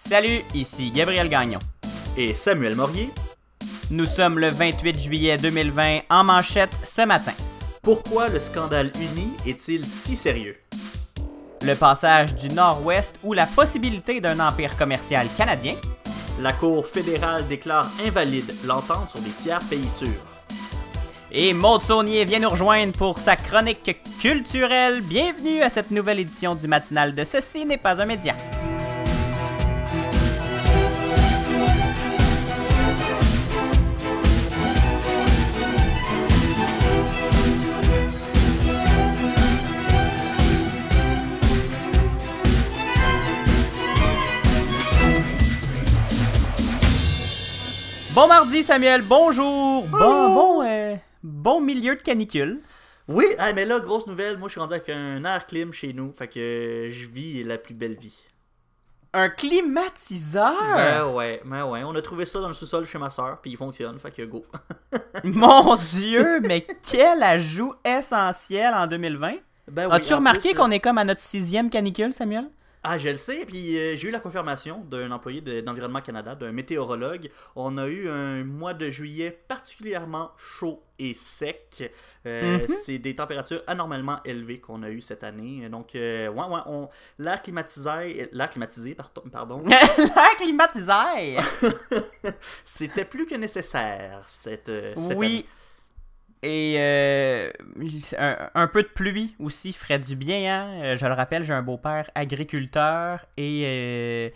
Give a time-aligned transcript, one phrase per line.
[0.00, 1.58] Salut, ici Gabriel Gagnon.
[2.16, 3.10] Et Samuel Morier.
[3.90, 7.32] Nous sommes le 28 juillet 2020 en manchette ce matin.
[7.82, 10.56] Pourquoi le scandale uni est-il si sérieux?
[11.62, 15.74] Le passage du Nord-Ouest ou la possibilité d'un empire commercial canadien?
[16.40, 20.24] La Cour fédérale déclare invalide l'entente sur des tiers pays sûrs.
[21.32, 25.02] Et Maud Saunier vient nous rejoindre pour sa chronique culturelle.
[25.02, 28.36] Bienvenue à cette nouvelle édition du matinal de Ceci n'est pas un média.
[48.18, 49.86] Bon mardi Samuel, bonjour.
[49.86, 52.58] Bon bon euh, bon milieu de canicule.
[53.06, 55.92] Oui, ah, mais là, grosse nouvelle, moi je suis rendu avec un air clim chez
[55.92, 58.18] nous, fait que je vis la plus belle vie.
[59.12, 60.52] Un climatiseur?
[60.74, 63.52] Ben ouais, ben ouais, on a trouvé ça dans le sous-sol chez ma soeur, puis
[63.52, 64.44] il fonctionne, fait que go.
[65.22, 69.34] Mon dieu, mais quel ajout essentiel en 2020.
[69.70, 72.50] Ben oui, As-tu remarqué qu'on est comme à notre sixième canicule, Samuel?
[72.82, 73.44] Ah, je le sais.
[73.46, 77.30] Puis euh, j'ai eu la confirmation d'un employé de- d'Environnement Canada, d'un météorologue.
[77.56, 81.92] On a eu un mois de juillet particulièrement chaud et sec.
[82.26, 82.74] Euh, Mhm.
[82.84, 85.68] C'est des températures anormalement élevées qu'on a eu cette année.
[85.68, 86.88] Donc, euh, ouais, ouais, on...
[87.18, 91.42] l'air climatisé, l'air climatisé, pardon, pardon L'air climatiseur.
[92.64, 95.46] c'était plus que nécessaire cette, cette Oui.
[96.42, 97.50] Et euh,
[98.16, 100.38] un, un peu de pluie aussi ferait du bien.
[100.54, 100.82] Hein?
[100.84, 104.30] Euh, Je le rappelle, j'ai un beau-père agriculteur et euh,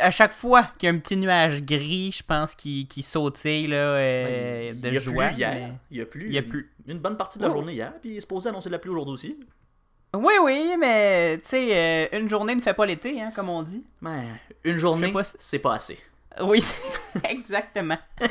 [0.00, 3.66] à chaque fois qu'il y a un petit nuage gris, je pense qu'il qu'il sautille
[3.66, 4.80] là, euh, année.
[4.80, 5.26] de il y a joie.
[5.28, 5.54] plu hier.
[5.54, 6.26] mais- Il y a plu.
[6.28, 6.70] Il y a plu.
[6.86, 7.52] Une bonne partie de la Oh.
[7.54, 7.92] journée hier.
[8.00, 9.36] Puis il est supposé annoncer de la pluie aujourd'hui aussi.
[10.14, 13.82] Oui, oui, mais tu sais, une journée ne fait pas l'été, hein, comme on dit.
[14.02, 14.24] Mais
[14.64, 15.98] une journée, si- c'est pas assez.
[16.40, 16.64] Oui,
[17.28, 17.98] exactement.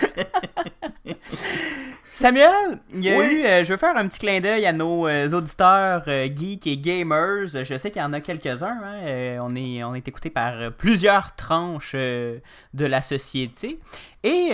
[2.21, 3.25] Samuel, il y a Oui.
[3.33, 6.67] eu, euh, je veux faire un petit clin d'œil à nos euh, auditeurs euh, geeks
[6.67, 7.47] et gamers.
[7.63, 8.77] Je sais qu'il y en a quelques-uns.
[8.83, 8.95] hein.
[9.03, 12.41] Euh, on est, on est écouté par plusieurs tranches de
[12.85, 13.79] la société.
[14.23, 14.49] Et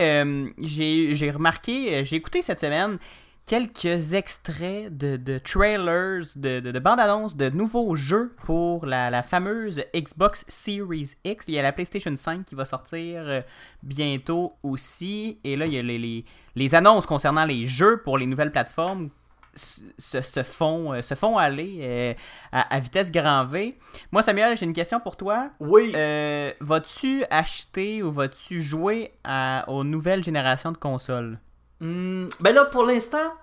[0.60, 2.98] j'ai remarqué, j'ai écouté cette semaine
[3.48, 9.24] quelques extraits de, de trailers, de, de, de bandes-annonces de nouveaux jeux pour la, la
[9.24, 11.48] fameuse Xbox Series X.
[11.48, 13.42] Il y a la PlayStation 5 qui va sortir euh,
[13.84, 15.40] bientôt aussi.
[15.46, 16.26] Et là, il y a les, les,
[16.56, 19.10] les annonces concernant les jeux pour les nouvelles plateformes
[19.56, 22.14] se, se font, euh, se font aller euh,
[22.52, 23.78] à, à vitesse grand V.
[24.12, 25.50] Moi, Samuel, j'ai une question pour toi.
[25.62, 25.94] Oui.
[25.96, 31.40] Euh, vas-tu acheter ou vas-tu jouer à- aux nouvelles générations de consoles?
[31.80, 33.34] Hmm, ben là, pour l'instant,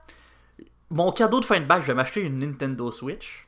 [0.90, 3.46] mon cadeau de fin de bac, je vais m'acheter une Nintendo Switch.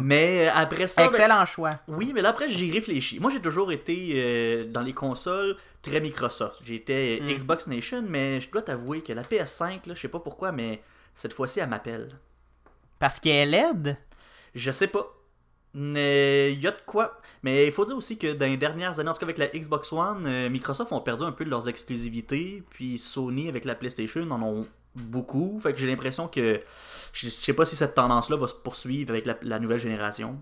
[0.00, 1.70] Mais euh, après ça, ben, Excellent choix.
[1.86, 3.20] oui, mais là après, j'y réfléchis.
[3.20, 6.60] Moi, j'ai toujours été euh, dans les consoles très Microsoft.
[6.64, 7.32] J'étais Mm.
[7.34, 10.82] Xbox Nation, mais je dois t'avouer que la PS5, là, je sais pas pourquoi, mais
[11.14, 12.08] cette fois-ci, elle m'appelle.
[12.98, 13.96] Parce qu'elle est laide?
[14.54, 15.06] Je sais pas.
[15.74, 17.20] Mais il y a de quoi.
[17.42, 19.48] Mais il faut dire aussi que dans les dernières années, en tout cas avec la
[19.48, 22.62] Xbox One, euh, Microsoft ont perdu un peu de leurs exclusivités.
[22.70, 25.58] Puis Sony avec la PlayStation en ont beaucoup.
[25.60, 26.60] Fait que j'ai l'impression que.
[27.12, 30.40] Je sais pas si cette tendance-là va se poursuivre avec la, la nouvelle génération.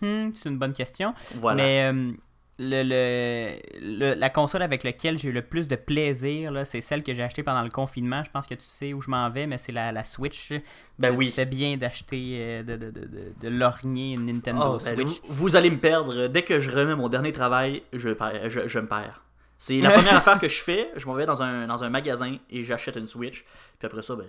[0.00, 1.14] Hmm, c'est une bonne question.
[1.36, 1.62] Voilà.
[1.62, 2.12] Mais euh,
[2.58, 3.58] le, le-
[3.98, 7.12] le- la console avec laquelle j'ai eu le plus de plaisir, là, c'est celle que
[7.12, 8.22] j'ai achetée pendant le confinement.
[8.24, 10.52] Je pense que tu sais où je m'en vais, mais c'est la, la Switch.
[10.98, 11.26] Ben Tu- oui.
[11.26, 14.94] Tu fais bien d'acheter, euh, de, de, de, de, de lorgner une Nintendo Oh, ben,
[14.94, 15.20] Switch.
[15.28, 16.28] vous, vous allez me perdre.
[16.28, 18.10] Dès que je remets mon dernier travail, je,
[18.48, 19.22] je, je me perds.
[19.58, 20.90] C'est la première affaire que je fais.
[20.96, 23.44] Je m'en vais dans un, dans un magasin et j'achète une Switch.
[23.78, 24.26] Puis après ça, ben,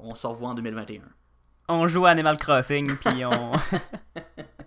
[0.00, 1.02] on se revoit en 2021.
[1.68, 3.52] On joue à Animal Crossing, puis on...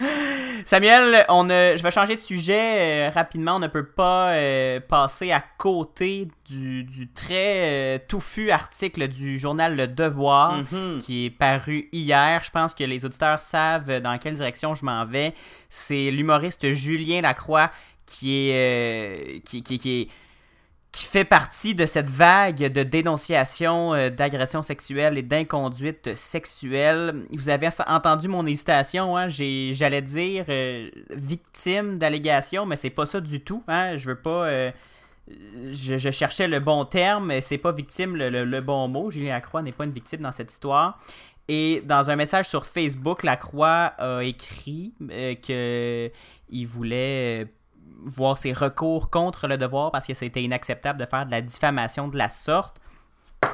[0.64, 3.56] Samuel, on a- je vais changer de sujet euh, rapidement.
[3.56, 9.38] On ne peut pas euh, passer à côté du, du très euh, touffu article du
[9.38, 10.98] journal Le Devoir Mhm.
[10.98, 12.42] qui est paru hier.
[12.44, 15.34] Je pense que les auditeurs savent dans quelle direction je m'en vais.
[15.68, 17.70] C'est l'humoriste Julien Lacroix
[18.06, 20.08] qui est, qui, qui- qui est-
[20.92, 27.24] qui fait partie de cette vague de dénonciation euh, d'agressions sexuelles et d'inconduite sexuelle.
[27.32, 29.28] Vous avez entendu mon hésitation, hein?
[29.28, 33.64] J'allais dire euh, victime d'allégations, mais c'est pas ça du tout.
[33.68, 33.96] Hein?
[33.96, 34.44] Je veux pas.
[34.46, 34.70] euh,
[35.72, 39.10] je, cherchais le bon terme, c'est pas victime le, le- bon mot.
[39.10, 40.98] Julien Lacroix n'est pas une victime dans cette histoire.
[41.48, 46.10] Et dans un message sur Facebook, Lacroix a écrit euh, que
[46.50, 47.46] il voulait
[48.04, 52.08] voir ses recours contre le devoir parce que c'était inacceptable de faire de la diffamation
[52.08, 52.80] de la sorte.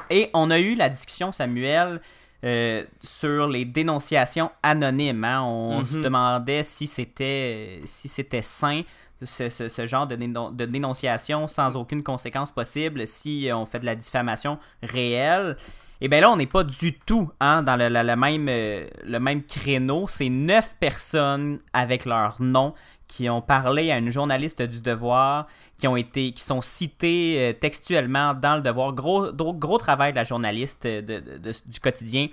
[0.09, 2.01] Et on a eu la discussion, Samuel,
[2.43, 5.23] euh, sur les dénonciations anonymes.
[5.23, 5.41] hein.
[5.43, 5.87] On Mhm.
[5.87, 8.83] se demandait si c'était si c'était sain
[9.25, 13.79] ce, ce- ce genre de, dénon- de dénonciation sans aucune conséquence possible si on fait
[13.81, 15.57] de la diffamation réelle.
[16.01, 18.87] Et bien là, on n'est pas du tout hein, dans le, le- le même, euh,
[19.03, 20.07] le même créneau.
[20.07, 22.73] C'est neuf personnes avec leur nom
[23.09, 25.47] qui ont parlé à une journaliste du Devoir,
[25.79, 28.93] qui ont été, qui sont citées euh, textuellement dans le Devoir.
[28.93, 32.27] Gros, gros, gros travail de la journaliste euh, de- du quotidien.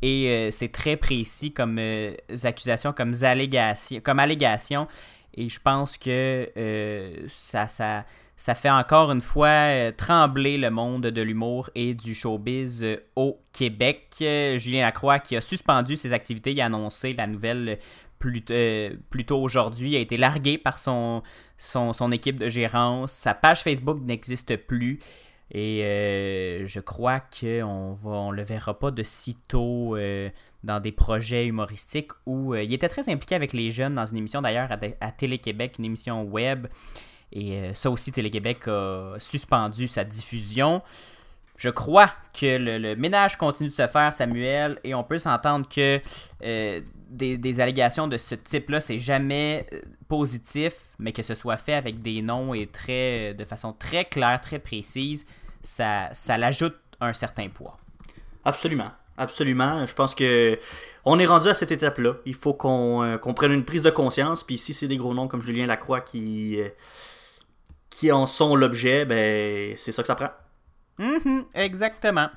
[0.00, 2.14] Et euh, c'est très précis comme euh,
[2.44, 4.88] accusations, comme allégations, comme allégations.
[5.34, 6.48] Et je pense que
[7.28, 8.04] ça, ça,
[8.36, 12.84] ça fait encore une fois trembler le monde de l'humour et du showbiz
[13.16, 14.08] au Québec.
[14.18, 17.78] Julien Lacroix qui a suspendu ses activités, il a annoncé la nouvelle
[18.22, 18.94] plus, euh,
[19.30, 21.22] aujourd'hui, a été largué par son,
[22.12, 23.10] équipe de gérance.
[23.10, 25.00] Sa page Facebook n'existe plus.
[25.50, 30.30] Et euh, je crois qu'on va, on le verra pas de sitôt euh,
[30.64, 34.16] dans des projets humoristiques où euh, il était très impliqué avec les jeunes dans une
[34.16, 36.68] émission d'ailleurs à, à Télé-Québec, une émission web.
[37.32, 40.82] Et ça aussi, Télé-Québec a suspendu sa diffusion.
[41.56, 46.00] Je crois que le, ménage continue de se faire, Samuel, et on peut s'entendre que
[46.42, 51.74] euh, des, allégations de ce type-là, c'est jamais euh, positif, mais que ce soit fait
[51.74, 55.26] avec des noms et très, de façon très claire, très précise,
[55.62, 57.76] ça, ça l'ajoute un certain poids.
[58.44, 58.90] Absolument.
[59.18, 59.86] Absolument.
[59.86, 60.58] Je pense que
[61.04, 62.14] on est rendu à cette étape-là.
[62.24, 64.42] Il faut qu'on euh, prenne une prise de conscience.
[64.42, 66.68] Puis si c'est des gros noms comme Julien Lacroix qui, euh,
[67.90, 70.30] qui en sont l'objet, ben c'est ça que ça prend.
[70.98, 72.28] Mhm, exactement.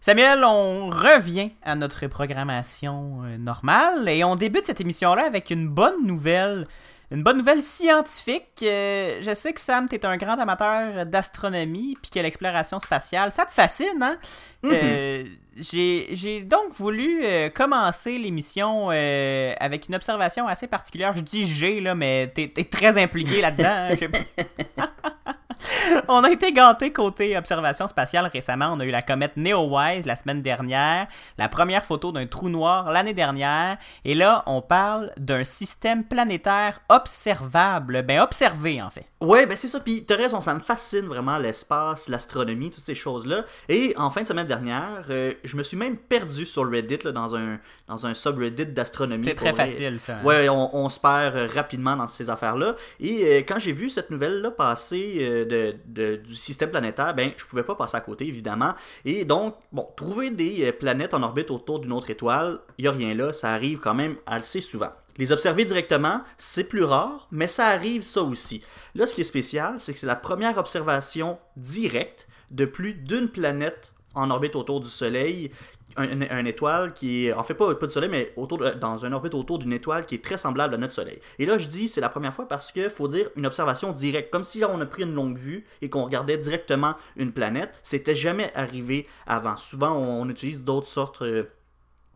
[0.00, 5.68] Samuel, on revient à notre programmation euh, normale et on débute cette émission-là avec une
[5.68, 6.66] bonne nouvelle.
[7.10, 8.62] Une bonne nouvelle scientifique.
[8.62, 13.46] Euh, je sais que Sam, t'es un grand amateur d'astronomie puis que l'exploration spatiale, ça
[13.46, 14.18] te fascine, hein?
[14.62, 14.70] Mhm.
[14.74, 15.24] Euh,
[15.56, 21.14] j'ai donc voulu euh, commencer l'émission avec une observation assez particulière.
[21.16, 23.88] Je dis j'ai, là, mais t'es es très impliqué là-dedans.
[23.90, 25.32] hein.
[26.08, 28.70] On a été gâtés côté observation spatiale récemment.
[28.72, 31.06] On a eu la comète Neowise la semaine dernière,
[31.38, 36.80] la première photo d'un trou noir l'année dernière, et là, on parle d'un système planétaire
[36.88, 38.02] observable.
[38.02, 39.04] Ben, observé en fait.
[39.20, 39.80] Ouais, ben c'est ça.
[39.80, 43.44] Puis t'as raison, ça me fascine vraiment l'espace, l'astronomie, toutes ces choses-là.
[43.68, 47.12] Et en fin de semaine dernière, euh, je me suis même perdu sur Reddit, là,
[47.12, 47.58] dans un,
[47.88, 49.26] dans un subreddit d'astronomie.
[49.26, 49.66] C'est très vrai.
[49.66, 50.14] facile, ça.
[50.14, 50.24] hein.
[50.24, 52.76] Ouais, on, on se perd euh, rapidement dans ces affaires-là.
[53.00, 57.62] Et euh, quand j'ai vu cette nouvelle-là passer euh, du système planétaire, ben, je pouvais
[57.62, 58.74] pas passer à côté, évidemment.
[59.04, 62.88] Et donc, bon, trouver des euh, planètes en orbite autour d'une autre étoile, il y
[62.88, 64.90] a rien là, ça arrive quand même assez souvent.
[65.16, 68.62] Les observer directement, c'est plus rare, mais ça arrive ça aussi.
[68.94, 73.28] Là, ce qui est spécial, c'est que c'est la première observation directe de plus d'une
[73.28, 75.50] planète en orbite autour du Soleil
[75.96, 79.04] un, un- un étoile qui est, en fait pas, pas du Soleil, mais autour dans
[79.04, 81.18] un orbite autour d'une étoile qui est très semblable à notre Soleil.
[81.38, 84.30] Et là, je dis c'est la première fois parce que faut dire une observation directe,
[84.30, 87.80] comme si on a pris une longue vue et qu'on regardait directement une planète.
[87.82, 89.56] C'était jamais arrivé avant.
[89.56, 91.44] Souvent, on, on utilise d'autres sortes euh,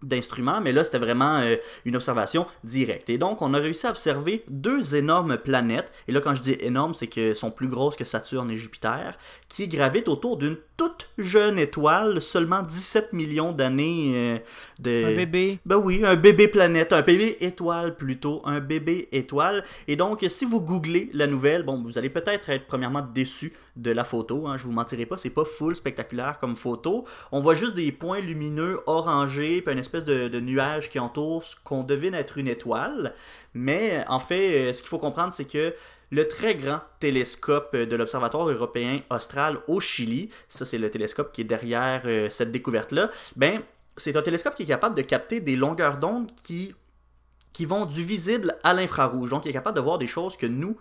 [0.02, 3.10] d'instruments, mais là, c'était vraiment euh, une observation directe.
[3.10, 5.93] Et donc, on a réussi à observer deux énormes planètes.
[6.08, 9.16] Et là, quand je dis énormes, c'est qu'elles sont plus grosses que Saturne et Jupiter,
[9.49, 14.38] qui gravitent autour d'une toute jeune étoile, seulement 17 millions d'années euh,
[14.81, 15.12] de...
[15.12, 15.58] Un bébé.
[15.64, 19.64] Ben oui, un bébé planète, un bébé étoile plutôt, un bébé étoile.
[19.87, 23.90] Et donc, si vous googlez la nouvelle, bon, vous allez peut-être être premièrement déçu de
[23.90, 24.47] la photo.
[24.47, 27.04] Hein, je vous mentirai pas, c'est pas full spectaculaire comme photo.
[27.30, 31.56] On voit juste des points lumineux orangés, puis espèce de, de nuage qui entoure ce
[31.62, 33.14] qu'on devine être une étoile.
[33.54, 35.75] Mais en fait, euh, ce qu'il faut comprendre, c'est que
[36.11, 41.32] le très grand télescope euh, de l'Observatoire européen austral au Chili, ça c'est le télescope
[41.32, 43.62] qui est derrière euh, cette découverte-là, ben
[43.96, 46.75] c'est un télescope qui est capable de capter des longueurs d'onde qui,
[47.52, 49.30] qui vont du visible à l'infrarouge.
[49.30, 50.78] Donc, il est capable de voir des choses que nous,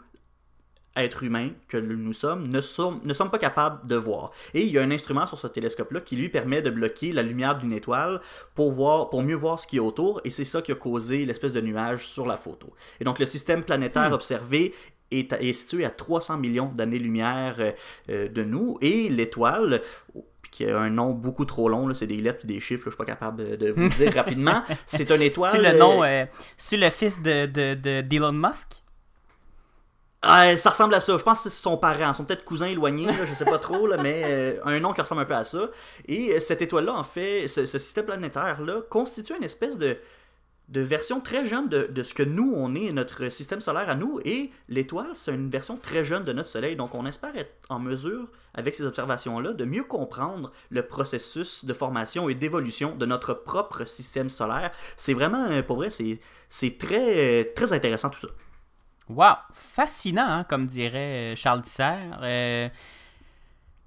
[0.96, 4.32] êtres humains, que nous sommes, ne sommes, ne sommes pas capables de voir.
[4.54, 7.24] Et il y a un instrument sur ce télescope-là qui lui permet de bloquer la
[7.24, 8.20] lumière d'une étoile
[8.56, 10.20] pour, voir, pour mieux voir ce qui est autour.
[10.26, 12.74] Et c'est ça qui a causé l'espèce de nuage sur la photo.
[13.00, 14.14] Et donc, le système planétaire Hmm.
[14.14, 14.74] observé
[15.12, 17.72] est, est situé à 300 millions d'années-lumière euh,
[18.10, 18.78] euh, de nous.
[18.82, 19.82] Et l'étoile,
[20.42, 22.92] puis qui a un nom beaucoup trop long, c'est des lettres et des chiffres, là,
[22.92, 24.64] je suis pas capable de, de vous le dire rapidement.
[24.88, 25.52] C'est une étoile.
[25.52, 26.26] C'est le euh, nom, euh,
[26.58, 28.81] c'est le fils de, de, de- d'Elon Musk?
[30.24, 31.18] Ah, ça ressemble à ça.
[31.18, 32.14] Je pense que c'est son parent.
[32.14, 35.26] Sont peut-être cousins éloignés, je sais pas trop, mais euh, un nom qui ressemble un
[35.26, 35.70] peu à ça.
[36.08, 39.98] Et euh, cette étoile-là, en fait, ce, système planétaire-là, constitue une espèce de,
[40.70, 44.20] versions très jeunes de, de, ce que nous, on est, notre système solaire à nous,
[44.24, 46.76] et l'étoile, c'est une version très jeune de notre Soleil.
[46.76, 51.74] Donc on espère être en mesure, avec ces observations-là, de mieux comprendre le processus de
[51.74, 54.72] formation et d'évolution de notre propre système solaire.
[54.98, 58.30] C'est vraiment, euh, pour vrai, c'est très, très intéressant tout ça.
[59.16, 59.36] Wow!
[59.54, 62.20] Fascinant, hein, comme dirait Charles Dissert.
[62.24, 62.70] Euh,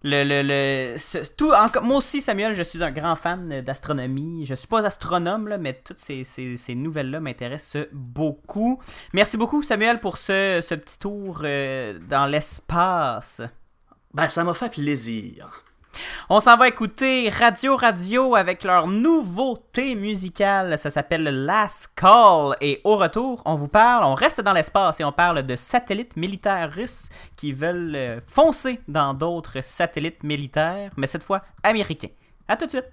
[0.07, 1.51] le, le, le tout,
[1.83, 4.45] moi aussi, Samuel, je suis un grand fan d'astronomie.
[4.45, 8.79] Je suis pas astronome, mais toutes ces, nouvelles-là m'intéressent beaucoup.
[9.15, 13.41] Merci beaucoup, Samuel, pour ce, ce petit tour euh, dans l'espace.
[14.13, 15.63] Ben, ça m'a fait plaisir.
[16.29, 20.79] On s'en va écouter Radio Radio avec leur nouveauté musicale.
[20.79, 22.57] Ça s'appelle Last Call.
[22.61, 26.17] Et au retour, on vous parle, on reste dans l'espace et on parle de satellites
[26.17, 32.09] militaires russes qui veulent euh, foncer dans d'autres satellites militaires, mais cette fois américains.
[32.49, 32.87] À tout de suite.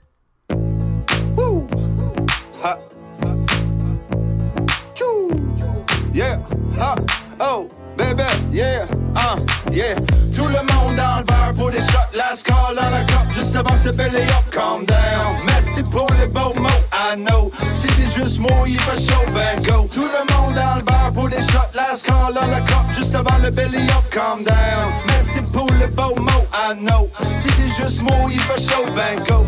[9.71, 9.95] Yeah.
[10.33, 13.55] Tout le monde dans le bar pour des shots, last call dans la cup, juste
[13.55, 15.35] avant c'est belly up, calm down.
[15.45, 17.51] Merci pour les beaux mots, I know.
[17.71, 19.88] Si t'es juste il va chaud, ben go.
[19.91, 23.15] Tout le monde dans le bar pour des shots, last call dans la cup, juste
[23.15, 24.91] avant le belly up, calm down.
[25.07, 27.09] Merci pour les beaux mots, I know.
[27.35, 29.45] Si t'es juste il va chaud, ben go.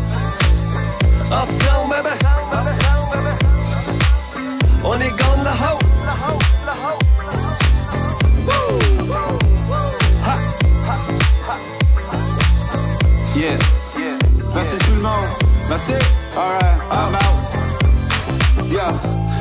[1.31, 2.09] Uptown, baby.
[4.83, 5.79] On est gone, la ho.
[13.35, 13.57] Yeah.
[14.53, 15.11] Merci tout le monde.
[15.67, 15.93] Merci.
[16.37, 18.71] Alright, I'm out.
[18.71, 18.93] Yeah.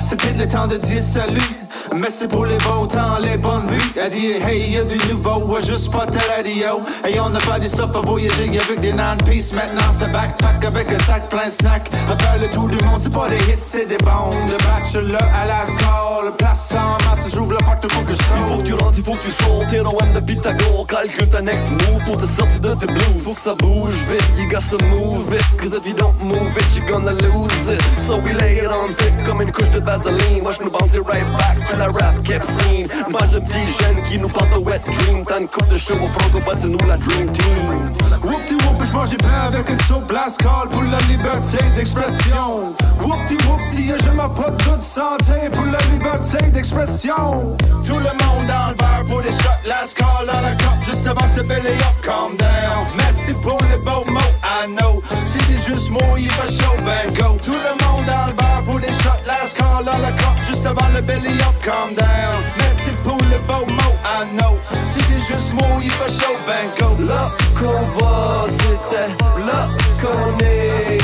[0.02, 1.61] C'est peut-être le temps de dire salut.
[1.94, 3.92] Merci pour les beaux temps, les bonnes vues.
[3.96, 6.80] Elle dit hey, y'a du nouveau, ouais, juste pas ta radio.
[7.08, 9.52] Et on n'a pas du stuff à voyager avec des non-peace.
[9.52, 11.90] Maintenant, c'est backpack avec un sac plein de snacks.
[12.10, 14.48] À faire le tour du monde, c'est pas des hits, c'est des bombes.
[14.48, 18.38] De bachelor à la score, place en masse, j'ouvre la porte pour que je sorte.
[18.38, 19.66] Il faut que tu rentres, il faut que tu sautes.
[19.68, 23.22] T'es dans M de Pythagore, calcule ta next move pour te sortir de tes blues.
[23.22, 25.44] Faut que ça bouge vite, you got to move it.
[25.58, 27.82] Cause if you don't move it, you're gonna lose it.
[27.98, 30.42] So we lay it on thick comme une couche de vaseline.
[30.50, 32.88] Je nous bounce right back la rap cap scene.
[33.08, 35.24] Une de petits jeunes qui nous parlent de wet dream.
[35.24, 38.01] T'as une coupe de chevaux franco, bah c'est nous la dream team.
[38.22, 42.72] Whoopty whoop, je mange du pain avec une soupe blast call pour la liberté d'expression.
[43.00, 47.56] Whoopty whoop, si je m'en pas de santé pour la liberté d'expression.
[47.84, 51.06] Tout le monde dans le bar pour des shots, last call dans la cup, juste
[51.06, 52.86] avant c'est belly up, calm down.
[52.96, 55.00] Merci pour les beaux mots, I know.
[55.22, 57.38] Si t'es juste moi, il va chaud, ben go.
[57.44, 60.64] Tout le monde dans le bar pour des shots, last call dans la cup, juste
[60.66, 62.42] avant le belly up, calm down.
[62.58, 64.56] Merci pour les beaux mots, I know.
[64.86, 66.92] Si t'es juste moi, il va chaud, ben go.
[67.02, 68.11] Là qu'on va,
[68.48, 69.10] c'était
[69.48, 69.60] là
[70.00, 70.98] qu'on est.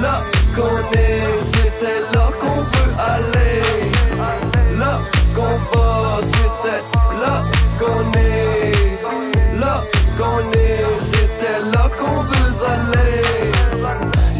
[0.00, 0.22] Là
[0.54, 3.62] qu'on est, c'était là qu'on veut aller.
[4.78, 4.98] Là
[5.34, 6.82] qu'on va, c'était
[7.20, 7.55] là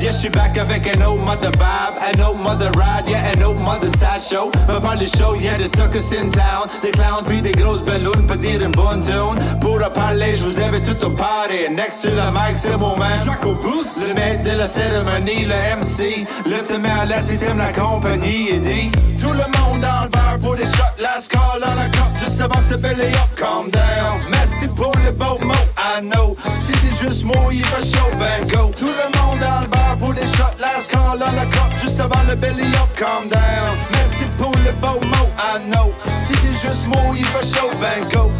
[0.06, 3.58] Yes, she back avec un old mother vibe, an old mother ride, yeah, an old
[3.58, 4.52] mother sad show.
[4.68, 6.68] Me parle des show, yeah, des circus in town.
[6.80, 9.58] Des clowns puis des grosses ballons, peut dire une bonne tune.
[9.60, 11.74] Pour parler, je vous invite tout au party.
[11.74, 13.18] Next to the mic, c'est mon man.
[13.24, 13.98] Jaco Boost.
[14.06, 16.24] Le maître de la cérémonie, le MC.
[16.46, 18.50] Le à l'aise si t'aimes la compagnie.
[18.50, 20.94] Et dit Tout le monde dans le bar pour des shots.
[20.98, 24.18] Last call on la cup, juste avant c'est belly up, calm down.
[24.30, 26.36] Merci pour le beau mot, I know.
[26.56, 28.72] Si t'es juste moi, il va chaud, ben go.
[28.76, 32.00] Tout le monde dans le bar pour des shots, last call on la cup, juste
[32.00, 33.74] avant le belly up, calm down.
[33.92, 35.92] Merci pour le beau mot, I know.
[36.20, 38.30] Si t'es juste moi, il va chaud, ben go.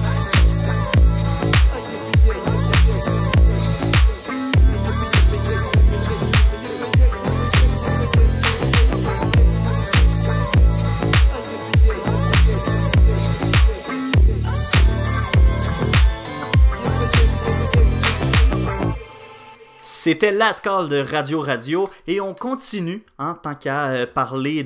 [20.07, 24.63] C'était Lascal de Radio Radio et on continue, en hein, tant qu'à euh, parler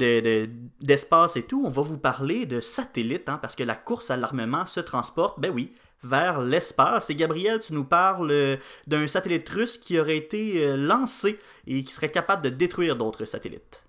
[0.83, 4.11] d'espace de, et tout, on va vous parler de satellites, hein, parce que la course
[4.11, 5.73] à l'armement se transporte, ben oui,
[6.05, 7.09] vers l'espace.
[7.09, 8.57] Et Gabriel, tu nous parles euh,
[8.87, 13.25] d'un satellite russe qui aurait été euh, lancé et qui serait capable de détruire d'autres
[13.25, 13.83] satellites.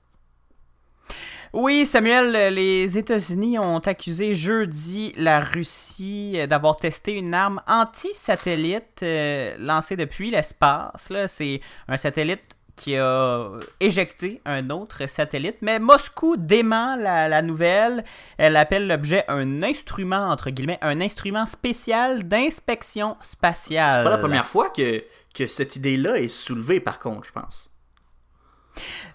[1.53, 9.57] Oui, Samuel, les États-Unis ont accusé jeudi la Russie d'avoir testé une arme anti-satellite euh,
[9.59, 11.11] lancée depuis l'espace.
[11.27, 13.49] C'est un satellite qui a
[13.81, 18.05] éjecté un autre satellite, mais Moscou dément la, nouvelle.
[18.37, 23.95] Elle appelle l'objet un instrument, entre guillemets, un instrument spécial d'inspection spatiale.
[23.97, 25.03] C'est pas la première fois que,
[25.35, 27.71] que cette idée-là est soulevée, par contre, je pense.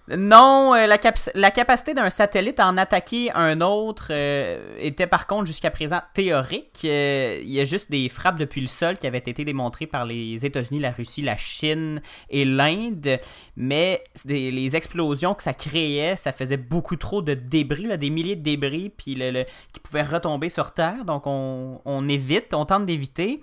[0.09, 0.99] Non, euh, la,
[1.51, 6.83] capacité d'un satellite à en attaquer un autre euh, était par contre jusqu'à présent théorique.
[6.85, 10.05] Euh, il y a juste des frappes depuis le sol qui avaient été démontrées par
[10.05, 13.19] les États-Unis, la Russie, la Chine et l'Inde.
[13.57, 18.43] Mais les explosions que ça créait, ça faisait beaucoup trop de débris, des milliers de
[18.43, 19.21] débris puis
[19.73, 21.05] qui pouvaient retomber sur Terre.
[21.05, 23.41] Donc on, on évite, on tente d'éviter.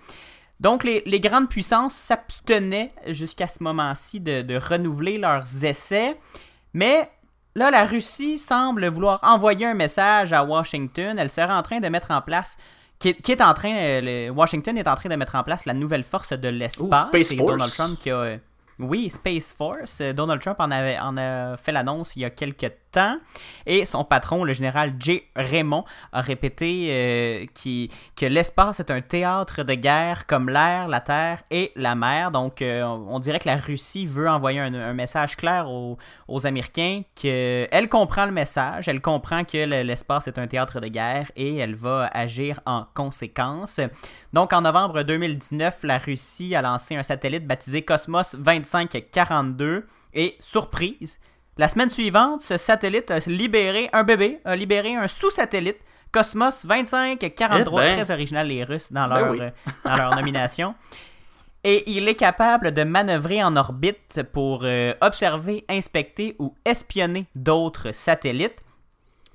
[0.63, 6.17] Donc, les, grandes puissances s'abstenaient jusqu'à ce moment-ci de, renouveler leurs essais.
[6.73, 7.09] Mais
[7.55, 11.17] là, la Russie semble vouloir envoyer un message à Washington.
[11.17, 12.57] Elle serait en train de mettre en place.
[12.99, 13.75] Qui est, en train.
[13.75, 17.07] Euh, Washington est en train de mettre en place la nouvelle force de l'espace.
[17.07, 17.51] Space Force.
[17.51, 18.15] Donald Trump qui a.
[18.15, 18.37] Euh,
[18.79, 20.01] oui, Space Force.
[20.01, 22.71] Donald Trump en, avait, en a fait l'annonce il y a quelques
[23.65, 25.23] Et son patron, le général J.
[25.35, 27.45] Raymond, a répété euh,
[28.15, 32.31] que l'espace est un théâtre de guerre comme l'air, la terre et la mer.
[32.31, 35.97] Donc, euh, on dirait que la Russie veut envoyer un, message clair aux,
[36.45, 41.57] Américains qu'elle comprend le message, elle comprend que l'espace est un théâtre de guerre et
[41.57, 43.79] elle va agir en conséquence.
[44.33, 51.19] Donc, en novembre 2019, la Russie a lancé un satellite baptisé Cosmos 2542 et, surprise,
[51.57, 55.77] la semaine suivante, ce satellite a libéré un bébé, a libéré un sous-satellite,
[56.11, 58.03] Cosmos 2543, eh ben.
[58.03, 59.49] très original les Russes dans ben leur, euh,
[59.85, 60.75] dans leur nomination.
[61.63, 67.93] Et il est capable de manœuvrer en orbite pour euh, observer, inspecter ou espionner d'autres
[67.93, 68.63] satellites.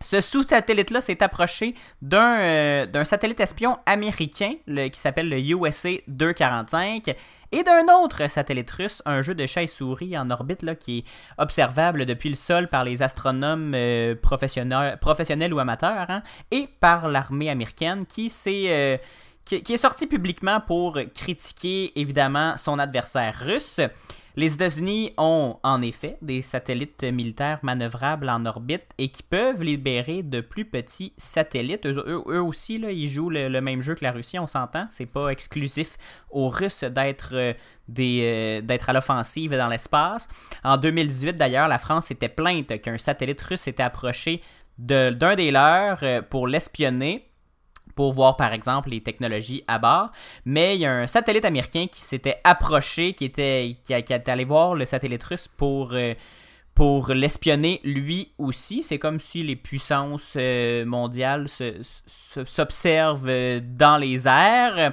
[0.03, 7.17] Ce sous-satellite-là s'est approché d'un euh, satellite espion américain qui s'appelle le USA 245
[7.51, 10.99] et d'un autre satellite russe, un jeu de chat et souris en orbite là, qui
[10.99, 11.05] est
[11.39, 17.49] observable depuis le sol par les astronomes euh, professionnels, ou amateurs, hein, et par l'armée
[17.49, 18.99] américaine qui euh,
[19.49, 23.81] qui, est sorti publiquement pour critiquer évidemment son adversaire russe.
[24.37, 30.23] Les États-Unis ont en effet des satellites militaires manœuvrables en orbite et qui peuvent libérer
[30.23, 31.87] de plus petits satellites.
[31.87, 34.87] Eux, aussi, là, ils jouent le, même jeu que la Russie, on s'entend.
[34.91, 35.97] C'est pas exclusif
[36.31, 37.53] aux Russes d'être euh,
[37.99, 40.29] euh, à l'offensive dans l'espace.
[40.63, 44.41] En 2018, d'ailleurs, la France s'était plainte qu'un satellite russe s'était approché
[44.79, 47.28] d'un des leurs euh, pour l'espionner
[47.99, 50.13] pour voir par exemple les technologies à bord.
[50.45, 54.77] Mais il y a un satellite américain qui s'était approché, qui était qui, allé voir
[54.77, 56.15] le satellite russe pour euh,
[56.77, 58.85] pour l'espionner lui aussi.
[58.85, 61.49] C'est comme si les puissances euh, mondiales
[62.47, 64.93] s'observent euh, dans les airs.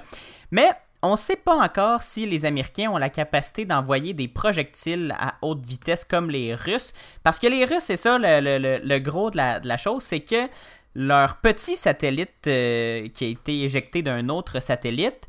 [0.49, 0.71] Mais
[1.03, 5.35] on ne sait pas encore si les Américains ont la capacité d'envoyer des projectiles à
[5.43, 6.91] haute vitesse comme les Russes.
[7.21, 10.49] Parce que les Russes, c'est ça le, gros de la, de la chose, c'est que
[10.95, 15.27] leur petit satellite euh, qui a été éjecté d'un autre satellite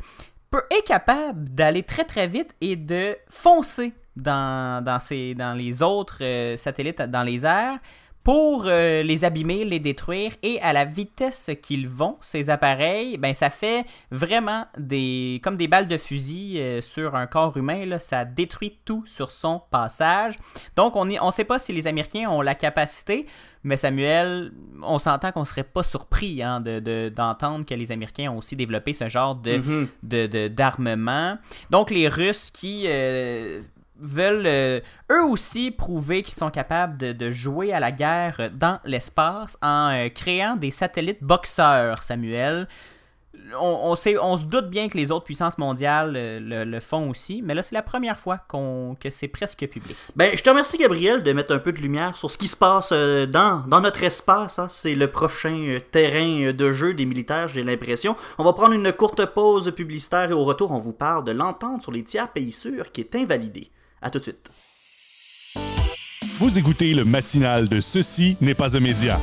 [0.50, 4.98] peut, est capable d'aller très très vite et de foncer dans, dans,
[5.36, 7.78] dans les autres euh, satellites dans les airs
[8.26, 13.32] pour euh, les abîmer, les détruire et à la vitesse qu'ils vont, ces appareils, ben
[13.32, 18.24] ça fait vraiment des comme des balles de fusil sur un corps humain, là, ça
[18.24, 20.40] détruit tout sur son passage.
[20.74, 23.26] Donc on ne on sait pas si les Américains ont la capacité
[23.66, 28.54] mais Samuel, on s'entend qu'on serait pas surpris hein, d'entendre que les Américains ont aussi
[28.54, 30.48] développé ce genre de, mm-hmm.
[30.50, 31.36] d'armement.
[31.70, 33.60] Donc les Russes qui euh,
[34.00, 34.80] veulent euh,
[35.10, 40.08] eux aussi prouver qu'ils sont capables de, jouer à la guerre dans l'espace en euh,
[40.08, 42.68] créant des satellites boxeurs, Samuel
[43.60, 47.42] on, sait, on se doute bien que les autres puissances mondiales euh, le, font aussi,
[47.42, 49.96] mais là, c'est la première fois qu'on, que c'est presque public.
[50.16, 52.56] Ben, je te remercie, Gabriel, de mettre un peu de lumière sur ce qui se
[52.56, 54.58] passe dans, dans notre espace.
[54.58, 54.66] Hein.
[54.68, 58.16] C'est le prochain terrain de jeu des militaires, j'ai l'impression.
[58.38, 61.82] On va prendre une courte pause publicitaire et au retour, on vous parle de l'entente
[61.82, 63.70] sur les tiers pays sûrs qui est invalidée.
[64.10, 64.50] Tout de suite.
[66.38, 69.18] Vous écoutez le matinal de Ceci n'est pas un média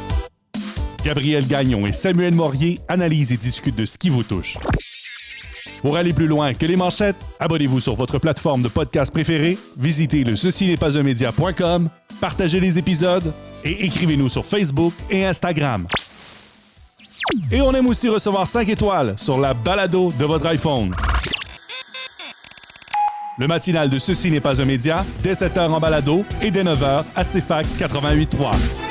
[1.04, 4.58] Gabriel Gagnon et Samuel Morier analysent et discutent de ce qui vous touche.
[5.82, 10.24] Pour aller plus loin que les manchettes, abonnez-vous sur votre plateforme de podcast préférée, visitez
[10.24, 11.90] le ceci n'est pas un média.com,
[12.22, 13.34] partagez les épisodes
[13.66, 15.86] et écrivez-nous sur Facebook et Instagram.
[17.52, 20.94] Et on aime aussi recevoir 5 étoiles sur la balado de votre iPhone.
[23.38, 27.04] Le matinal de Ceci n'est pas un média, dès 7h en balado et dès 9h
[27.16, 28.83] à CFAC 88.3.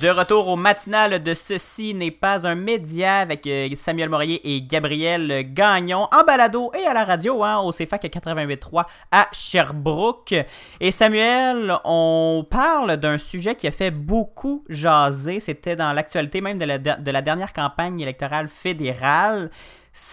[0.00, 4.60] De retour au matinal de Ceci n'est pas un média avec euh, Samuel Morier et
[4.60, 10.34] Gabriel Gagnon en balado et à la radio hein, au CFAC 88.3 à Sherbrooke.
[10.80, 15.40] Et Samuel, on parle d'un sujet qui a fait beaucoup jaser.
[15.40, 19.50] C'était dans l'actualité même de la, de la dernière campagne électorale fédérale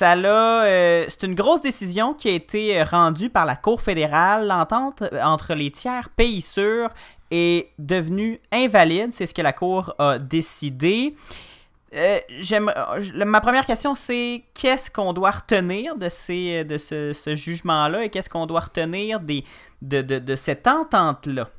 [0.02, 4.48] euh, c'est une grosse décision qui a été rendue par la Cour fédérale.
[4.48, 6.90] L'entente euh, entre les tiers pays sûrs
[7.34, 9.12] est devenue invalide.
[9.12, 11.16] C'est ce que la Cour a décidé.
[11.92, 18.30] ma première question, c'est qu'est-ce qu'on doit retenir de, ces, de ce, jugement-là et qu'est-ce
[18.30, 19.44] qu'on doit retenir des,
[19.82, 21.50] de, de cette entente-là?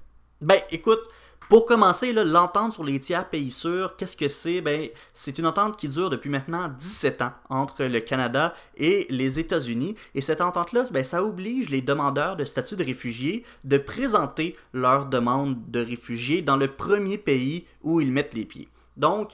[0.41, 1.01] Ben, écoute,
[1.49, 4.61] pour commencer, l'entente sur les tiers pays sûrs, qu'est-ce que c'est?
[4.61, 9.39] Ben, C'est une entente qui dure depuis maintenant 17 ans entre le Canada et les
[9.39, 9.95] États-Unis.
[10.15, 15.07] Et cette entente-là, ben, ça oblige les demandeurs de statut de réfugiés de présenter leur
[15.07, 18.69] demande de réfugié dans le premier pays où ils mettent les pieds.
[18.97, 19.33] Donc,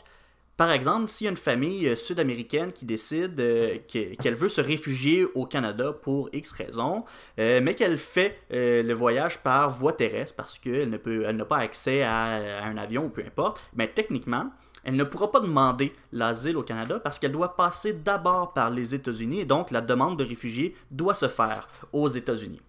[0.61, 4.61] par exemple, s'il y a une famille euh, sud-américaine qui décide euh, qu'elle veut se
[4.61, 7.07] réfugier au Canada pour X raisons,
[7.39, 12.63] euh, mais qu'elle fait le voyage par voie terrestre parce qu'elle n'a pas accès à,
[12.63, 14.51] un avion ou peu importe, mais techniquement,
[14.85, 18.95] elle ne pourra pas demander l'asile au Canada parce qu'elle doit passer d'abord par les
[18.95, 22.61] États-Unis et donc la demande de réfugié doit se faire aux États-Unis.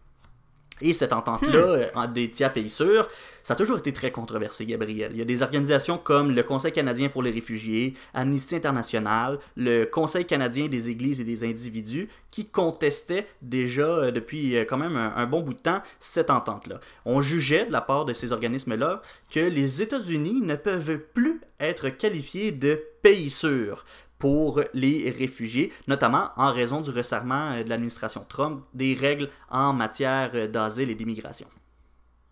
[0.82, 1.98] Et cette entente-là, hmm.
[1.98, 3.08] euh, des tiers pays sûrs,
[3.44, 5.12] ça a toujours été très controversé, Gabriel.
[5.14, 9.86] Il y a des organisations comme le Conseil canadien pour les réfugiés, Amnesty International, le
[9.86, 14.96] Conseil canadien des églises et des individus, qui contestaient déjà euh, depuis euh, quand même
[14.96, 16.80] un, bon bout de temps cette entente-là.
[17.06, 21.90] On jugeait de la part de ces organismes-là que les États-Unis ne peuvent plus être
[21.90, 23.86] qualifiés de pays sûrs
[24.22, 29.74] pour les réfugiés, notamment en raison du resserrement euh, de l'administration Trump des règles en
[29.74, 31.48] matière euh, d'asile et d'immigration.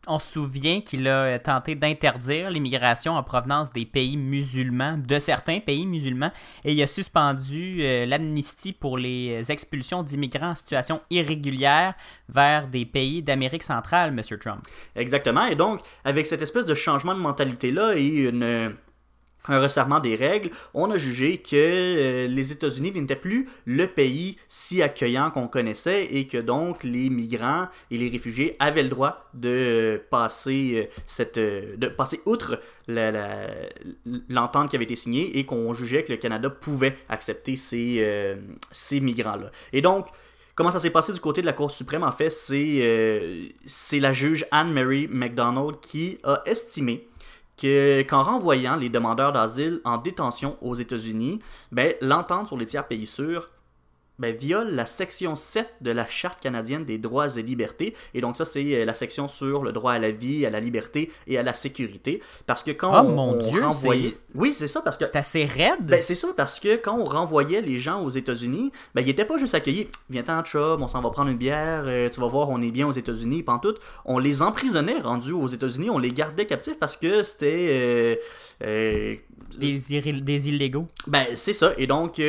[0.07, 5.17] On se souvient qu'il a euh, tenté d'interdire l'immigration en provenance des pays musulmans, de
[5.17, 6.31] certains pays musulmans,
[6.63, 11.95] et il a suspendu l'amnistie pour les expulsions d'immigrants en situation irrégulière
[12.29, 14.37] vers des pays d'Amérique centrale, M.
[14.37, 14.61] Trump.
[14.95, 18.75] Exactement, et donc avec cette espèce de changement de mentalité-là et une
[19.49, 24.37] un resserrement des règles, on a jugé que euh, les États-Unis n'étaient plus le pays
[24.47, 29.29] si accueillant qu'on connaissait et que donc les migrants et les réfugiés avaient le droit
[29.33, 35.73] de passer euh, cette euh, de passer outre l'entente qui avait été signée et qu'on
[35.73, 38.35] jugeait que le Canada pouvait accepter ces,
[38.71, 39.51] ces migrants-là.
[39.73, 40.07] Et donc,
[40.55, 44.45] Comment ça s'est passé du côté de la Cour suprême, en fait, c'est la juge
[44.51, 47.07] Anne-Mary McDonald qui a estimé
[47.61, 51.39] qu'en renvoyant les demandeurs d'asile en détention aux États-Unis,
[51.71, 53.49] ben, l'entente sur les tiers pays sûrs
[54.19, 57.95] ben, viole la section 7 de la Charte canadienne des droits et libertés.
[58.13, 60.59] Et donc ça, c'est euh, la section sur le droit à la vie, à la
[60.59, 62.21] liberté et à la sécurité.
[62.45, 64.15] Parce que quand oh, on, mon Dieu, renvoyait...
[64.35, 65.05] Oui, c'est ça, parce que...
[65.05, 65.81] C'est assez raide.
[65.81, 69.25] Ben, c'est ça, parce que quand on renvoyait les gens aux États-Unis, ben, ils n'étaient
[69.25, 69.87] pas juste accueillis.
[70.09, 72.87] Viens-t'en, chum, on s'en va prendre une bière, euh, tu vas voir, on est bien
[72.87, 73.75] aux États-Unis, tout.
[74.05, 78.19] On les emprisonnait rendus aux États-Unis, on les gardait captifs parce que c'était...
[78.61, 79.15] Euh,
[79.57, 79.79] des,
[80.21, 80.87] des, illégaux.
[81.07, 81.73] Ben, c'est ça.
[81.77, 82.21] Et donc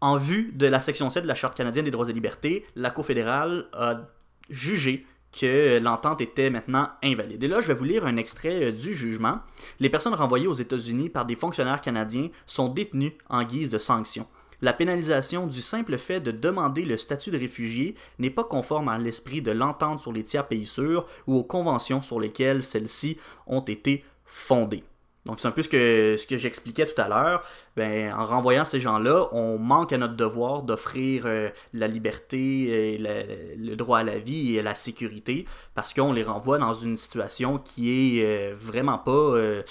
[0.00, 2.90] en vue de la section 7 de la Charte canadienne des droits et libertés, la
[2.90, 4.00] Cour fédérale a
[4.48, 5.06] jugé
[5.38, 7.42] que l'entente était maintenant invalide.
[7.44, 9.38] Et là, je vais vous lire un extrait euh, du jugement.
[9.78, 14.26] Les personnes renvoyées aux États-Unis par des fonctionnaires canadiens sont détenues en guise de sanction.
[14.62, 18.98] La pénalisation du simple fait de demander le statut de réfugié n'est pas conforme à
[18.98, 23.62] l'esprit de l'entente sur les tiers pays sûrs ou aux conventions sur lesquelles celles-ci ont
[23.62, 24.84] été fondées.
[25.26, 27.44] Donc c'est un peu ce que, ce que j'expliquais tout à l'heure.
[27.76, 32.98] Ben, en renvoyant ces gens-là, on manque à notre devoir d'offrir euh, la liberté, et
[32.98, 36.96] le droit à la vie et à la sécurité, parce qu'on les renvoie dans une
[36.96, 39.62] situation qui est euh, vraiment pas euh,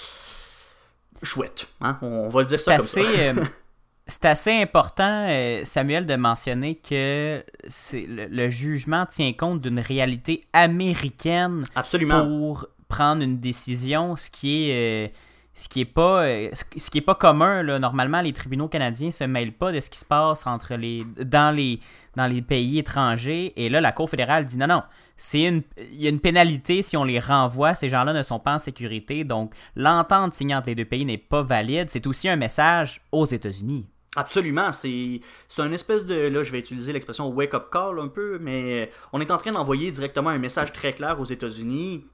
[1.22, 1.66] chouette.
[1.80, 1.98] Hein?
[2.00, 3.00] On, va le dire ça comme ça.
[4.06, 5.28] c'est assez important,
[5.64, 7.44] Samuel, de mentionner que
[7.92, 12.24] le, le, jugement tient compte d'une réalité américaine Absolument.
[12.24, 15.12] pour prendre une décision, ce qui est
[15.60, 17.78] ce qui est pas euh, ce qui est pas commun là.
[17.78, 21.54] normalement les tribunaux canadiens se mêlent pas de ce qui se passe entre les dans
[21.54, 21.80] les
[22.16, 23.52] dans les pays étrangers.
[23.56, 24.82] Et là la cour fédérale dit non non
[25.18, 27.74] c'est une il y a une pénalité si on les renvoie.
[27.74, 29.24] Ces gens-là ne sont pas en sécurité.
[29.24, 31.90] Donc l'entente signée entre les deux pays n'est pas valide.
[31.90, 33.86] C'est aussi un message aux États-Unis.
[34.16, 35.20] Absolument, c'est
[35.58, 39.20] un espèce de là je vais utiliser l'expression wake up call un peu mais on
[39.20, 42.06] est en train d'envoyer directement un message très clair aux États-Unis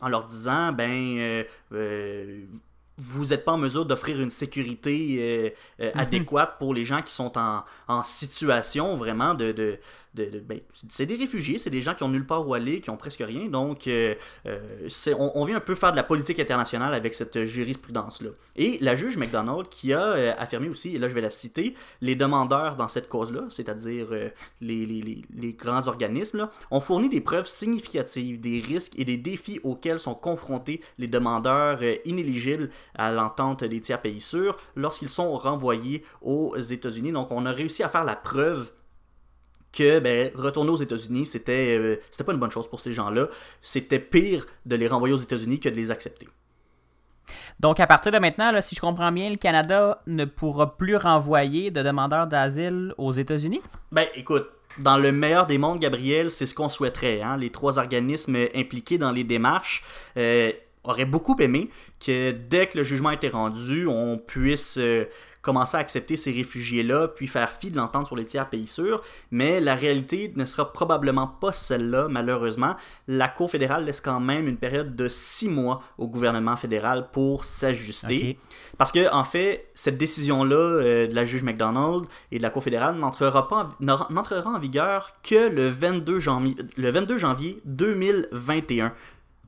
[0.00, 2.44] en leur disant ben euh, euh,
[2.96, 6.00] vous n'êtes pas en mesure d'offrir une sécurité euh, euh, mhm.
[6.00, 9.78] adéquate pour les gens qui sont en, en situation vraiment de, de,
[10.14, 12.96] ben, c'est des réfugiés, c'est des gens qui ont nulle part où aller, qui ont
[12.96, 13.48] presque rien.
[13.48, 14.14] Donc, euh,
[14.46, 18.30] on, on, vient un peu faire de la politique internationale avec cette jurisprudence-là.
[18.54, 22.14] Et la juge McDonald qui a affirmé aussi, et là je vais la citer, les
[22.14, 24.06] demandeurs dans cette cause-là, c'est-à-dire
[24.60, 29.16] les, les, les, grands organismes, là, ont fourni des preuves significatives des risques et des
[29.16, 35.36] défis auxquels sont confrontés les demandeurs inéligibles à l'entente des tiers pays sûrs lorsqu'ils sont
[35.36, 37.12] renvoyés aux États-Unis.
[37.12, 38.70] Donc on a réussi à faire la preuve
[39.72, 43.28] que ben, retourner aux États-Unis, c'était euh, c'était pas une bonne chose pour ces gens-là.
[43.60, 46.28] C'était pire de les renvoyer aux États-Unis que de les accepter.
[47.60, 50.96] Donc, à partir de maintenant, là, si je comprends bien, le Canada ne pourra plus
[50.96, 53.62] renvoyer de demandeurs d'asile aux États-Unis?
[53.92, 54.46] Ben, écoute,
[54.78, 57.22] dans le meilleur des mondes, Gabriel, c'est ce qu'on souhaiterait.
[57.22, 57.36] Hein?
[57.36, 59.84] Les trois organismes impliqués dans les démarches
[60.16, 60.52] euh,
[60.84, 61.70] auraient beaucoup aimé
[62.04, 65.06] que dès que le jugement été rendu, on puisse euh,
[65.44, 69.02] commencer à accepter ces réfugiés-là, puis faire fi de l'entente sur les tiers pays sûrs.
[69.30, 72.76] Mais la réalité ne sera probablement pas celle-là, malheureusement.
[73.06, 77.44] La Cour fédérale laisse quand même une période de six mois au gouvernement fédéral pour
[77.44, 78.38] s'ajuster.
[78.78, 82.62] Parce que, en fait, cette décision-là euh, de la juge McDonald et de la Cour
[82.62, 88.92] fédérale n'entrera, pas n'entrera en vigueur que le 22 janvier, le 22 janvier 2021.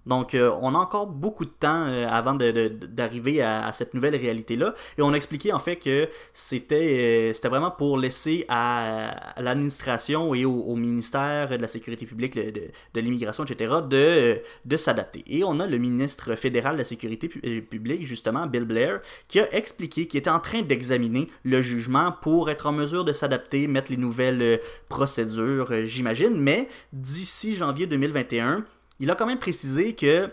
[0.07, 4.75] Donc, euh, on a encore beaucoup de temps euh, avant d'arriver à, cette nouvelle réalité-là.
[4.97, 10.45] Et on a expliqué en fait que c'était euh, vraiment pour laisser à, l'administration et
[10.45, 15.25] au, ministère de la Sécurité publique, de, l'immigration, etc., de, de s'adapter.
[15.27, 19.53] Et on a le ministre fédéral de la Sécurité publique, justement, Bill Blair, qui a
[19.55, 23.91] expliqué qu'il était en train d'examiner le jugement pour être en mesure de s'adapter, mettre
[23.91, 26.37] les nouvelles procédures, j'imagine.
[26.37, 28.65] Mais d'ici janvier 2021,
[29.01, 30.31] il a quand même précisé que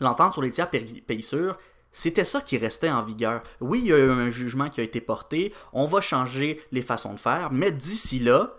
[0.00, 1.58] l'entente sur les tiers pays sûrs,
[1.92, 3.42] c'était ça qui restait en vigueur.
[3.60, 6.82] Oui, il y a eu un jugement qui a été porté, on va changer les
[6.82, 8.56] façons de faire, mais d'ici là,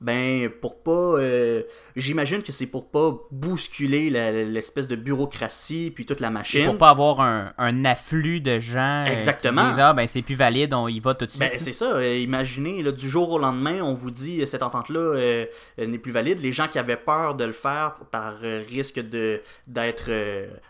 [0.00, 1.62] ben pour pas euh,
[1.94, 4.10] j'imagine que c'est pour pas bousculer
[4.44, 6.66] l'espèce de bureaucratie puis toute la machine.
[6.66, 9.62] pour pas avoir un, afflux de gens euh, exactement.
[9.62, 11.40] qui disent, ah, ben c'est plus valide on y va tout de suite.
[11.40, 14.88] ben, c'est ça euh, imaginez là, du jour au lendemain on vous dit cette entente
[14.90, 15.46] là
[15.78, 16.40] n'est plus valide.
[16.40, 20.10] Les gens qui avaient peur de le faire par risque de d'être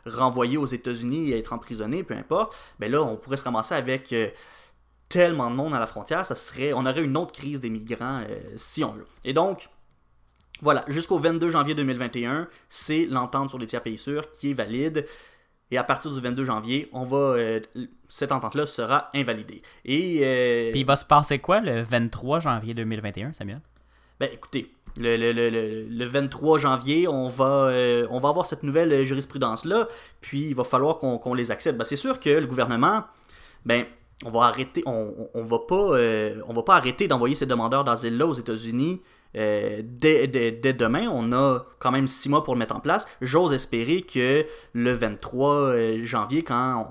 [0.04, 4.14] renvoyés aux États-Unis et être emprisonnés peu importe ben là on pourrait se ramasser avec
[5.08, 8.22] tellement de monde à la frontière, ça serait, on aurait une autre crise des migrants
[8.28, 9.06] euh, si on veut.
[9.24, 9.68] Et donc,
[10.62, 15.06] voilà, jusqu'au 22 janvier 2021, c'est l'entente sur les tiers pays sûrs qui est valide.
[15.70, 17.60] Et à partir du 22 janvier, on va, euh,
[18.08, 19.62] cette entente-là sera invalidée.
[19.84, 23.60] Et euh, Puis il va se passer quoi le 23 janvier 2021, Samuel?
[24.20, 25.50] Ben écoutez, le, le, le,
[25.88, 27.70] le 23 janvier, on va,
[28.10, 29.88] on va avoir cette nouvelle jurisprudence-là,
[30.20, 31.76] puis il va falloir qu'on les accepte.
[31.76, 33.04] Ben, c'est sûr que le gouvernement,
[33.66, 33.84] ben,
[34.24, 38.16] on va arrêter, on, va pas, euh, on va pas arrêter d'envoyer ces demandeurs d'asile
[38.16, 39.02] là aux États-Unis
[39.36, 41.08] euh, dès, demain.
[41.12, 43.06] On a quand même six mois pour le mettre en place.
[43.20, 46.88] J'ose espérer que le 23 euh, janvier, quand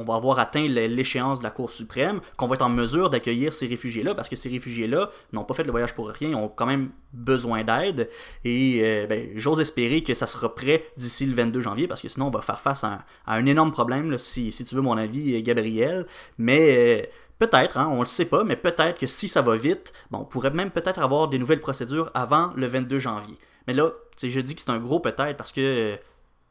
[0.00, 3.52] on va avoir atteint l'échéance de la Cour suprême, qu'on va être en mesure d'accueillir
[3.52, 6.66] ces réfugiés-là, parce que ces réfugiés-là n'ont pas fait le voyage pour rien, ont quand
[6.66, 8.08] même besoin d'aide.
[8.44, 12.08] Et euh, ben, j'ose espérer que ça sera prêt d'ici le 22 janvier, parce que
[12.08, 16.06] sinon on va faire face à un, énorme problème, si, tu veux mon avis, Gabriel.
[16.38, 17.02] Mais...
[17.02, 17.06] Euh,
[17.38, 20.24] peut-être, hein, on le sait pas, mais peut-être que si ça va vite, bon, on
[20.26, 23.38] pourrait même peut-être avoir des nouvelles procédures avant le 22 janvier.
[23.66, 25.96] Mais là, je dis que c'est un gros peut-être parce que euh,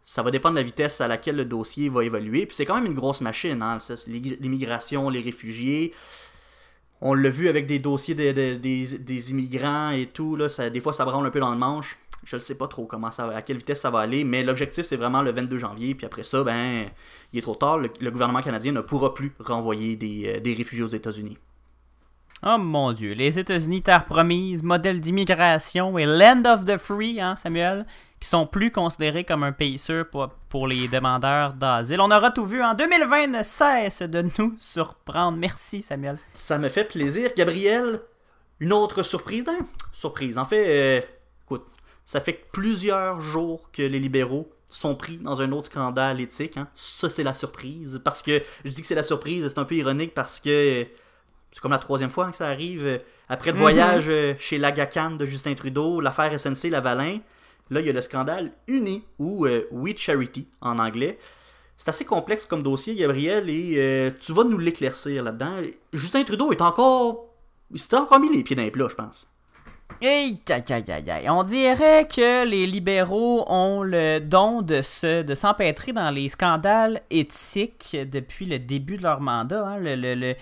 [0.09, 2.47] ça va dépendre de la vitesse à laquelle le dossier va évoluer.
[2.47, 5.93] Puis c'est quand même une grosse machine, hein, l'immigration, les réfugiés.
[6.99, 10.35] On l'a vu avec des dossiers des, immigrants et tout.
[10.35, 11.95] Là, des fois, ça branle un peu dans le manche.
[12.23, 14.83] Je ne sais pas trop comment ça, à quelle vitesse ça va aller, mais l'objectif,
[14.83, 15.93] c'est vraiment le 22 janvier.
[15.93, 16.87] Puis après ça, ben,
[17.31, 17.77] il est trop tard.
[17.77, 21.37] Le, gouvernement canadien ne pourra plus renvoyer des, euh, des réfugiés aux États-Unis.
[22.41, 27.35] Oh mon Dieu, les États-Unis, terre promise, modèle d'immigration et land of the free, hein,
[27.35, 27.85] Samuel?
[28.19, 30.05] Qui sont plus considérés comme un pays sûr
[30.49, 32.01] pour, les demandeurs d'asile.
[32.01, 32.61] On aura tout vu.
[32.61, 35.37] En 2020 ne cesse de nous surprendre.
[35.37, 36.17] Merci, Samuel.
[36.33, 37.31] Ça me fait plaisir.
[37.35, 38.01] Gabriel,
[38.59, 39.43] une autre surprise.
[39.45, 39.59] Ben,
[39.93, 40.37] surprise.
[40.37, 41.01] En fait, euh,
[41.45, 41.65] écoute,
[42.05, 46.57] ça fait plusieurs jours que les libéraux sont pris dans un autre scandale éthique.
[46.57, 46.67] Hein.
[46.75, 48.01] Ça, c'est la surprise.
[48.03, 50.85] Parce que je dis que c'est la surprise, c'est un peu ironique parce que
[51.51, 53.01] c'est comme la troisième fois que ça arrive.
[53.29, 53.61] Après le mm-hmm.
[53.61, 57.19] voyage euh, chez l'Agacan de Justin Trudeau, l'affaire SNC Lavalin,
[57.69, 61.19] Là, il y a le scandale UNI ou euh, We Charity en anglais.
[61.77, 65.61] C'est assez complexe comme dossier, Gabriel, et euh, tu vas nous l'éclaircir là-dedans.
[65.93, 67.27] Justin Trudeau est encore.
[67.71, 69.29] Il s'est encore mis les pieds dans les plats, je pense.
[70.01, 70.39] Hey,
[71.29, 77.01] On dirait que les libéraux ont le don de se, de s'empêtrer dans les scandales
[77.09, 79.67] éthiques depuis le début de leur mandat.
[79.67, 79.79] Hein.
[79.79, 80.35] Le,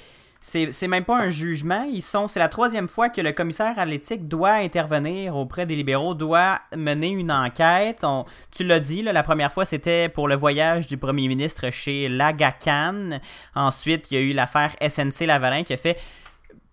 [0.48, 1.86] c'est même pas un jugement.
[1.92, 5.76] Ils sont, c'est la troisième fois que le commissaire à l'éthique doit intervenir auprès des
[5.76, 8.06] libéraux, doit mener une enquête.
[8.52, 13.20] tu l'as dit, la première fois c'était pour le voyage du premier ministre chez Lagacan.
[13.56, 15.98] Ensuite, il y a eu l'affaire SNC Lavalin qui a fait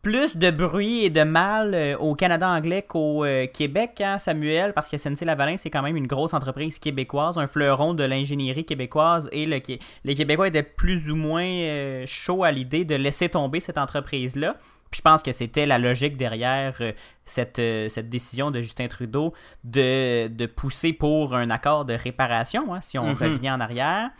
[0.04, 4.72] plus de bruit et de mal euh, au Canada anglais qu'au euh, Québec, hein, Samuel,
[4.74, 9.28] parce que SNC-Lavalin, c'est quand même une grosse entreprise québécoise, un fleuron de l'ingénierie québécoise,
[9.32, 9.60] et le,
[10.04, 14.56] les Québécois étaient plus ou moins euh, chauds à l'idée de laisser tomber cette entreprise-là.
[14.90, 16.80] Puis je pense que c'était la logique derrière
[17.24, 17.56] cette,
[17.88, 19.32] cette décision de Justin Trudeau
[19.64, 23.16] de, de, pousser pour un accord de réparation, hein, si on Mhm.
[23.16, 24.10] revient en arrière.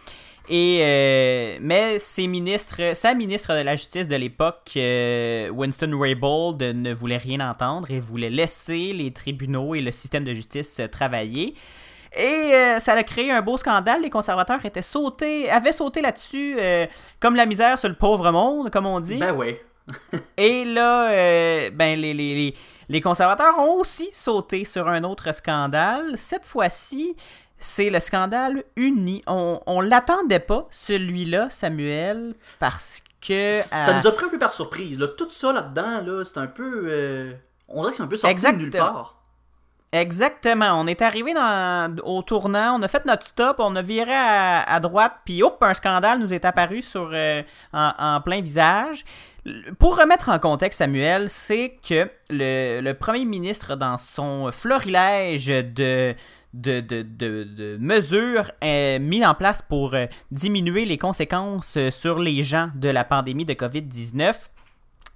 [0.49, 6.63] Et euh, mais ses ministres, sa ministre de la Justice de l'époque, euh, Winston Raybould,
[6.63, 10.87] ne voulait rien entendre et voulait laisser les tribunaux et le système de justice euh,
[10.87, 11.55] travailler.
[12.17, 12.23] Et
[12.55, 14.03] euh, ça a créé un beau scandale.
[14.03, 16.57] Les conservateurs étaient sautés, avaient sauté là-dessus
[17.21, 19.17] comme la misère sur le pauvre monde, comme on dit.
[19.17, 19.61] Ben ouais.
[20.37, 22.55] Et là, euh, ben, les, les, les,
[22.89, 26.17] les conservateurs ont aussi sauté sur un autre scandale.
[26.17, 27.17] Cette fois-ci,
[27.59, 29.23] c'est le scandale uni.
[29.27, 33.61] On, on l'attendait pas, celui-là, Samuel, parce que.
[33.63, 34.99] Ça euh, nous a pris un peu par surprise.
[34.99, 35.09] Là.
[35.09, 36.87] Tout ça là-dedans, là, c'est un peu.
[36.89, 37.33] euh,
[37.69, 39.21] On dirait que c'est un peu sorti de nulle part.
[39.93, 40.73] Exactement.
[40.81, 44.63] On est arrivé dans, au tournant, on a fait notre stop, on a viré à,
[44.63, 49.05] à droite, puis hop, un scandale nous est apparu sur, euh, en, en plein visage.
[49.79, 56.17] Pour remettre en contexte, Samuel, c'est que le, le premier ministre, dans son florilège de,
[56.55, 61.91] de, de, de, de mesures euh, mises en place pour euh, diminuer les conséquences euh,
[61.91, 64.35] sur les gens de la pandémie de COVID-19,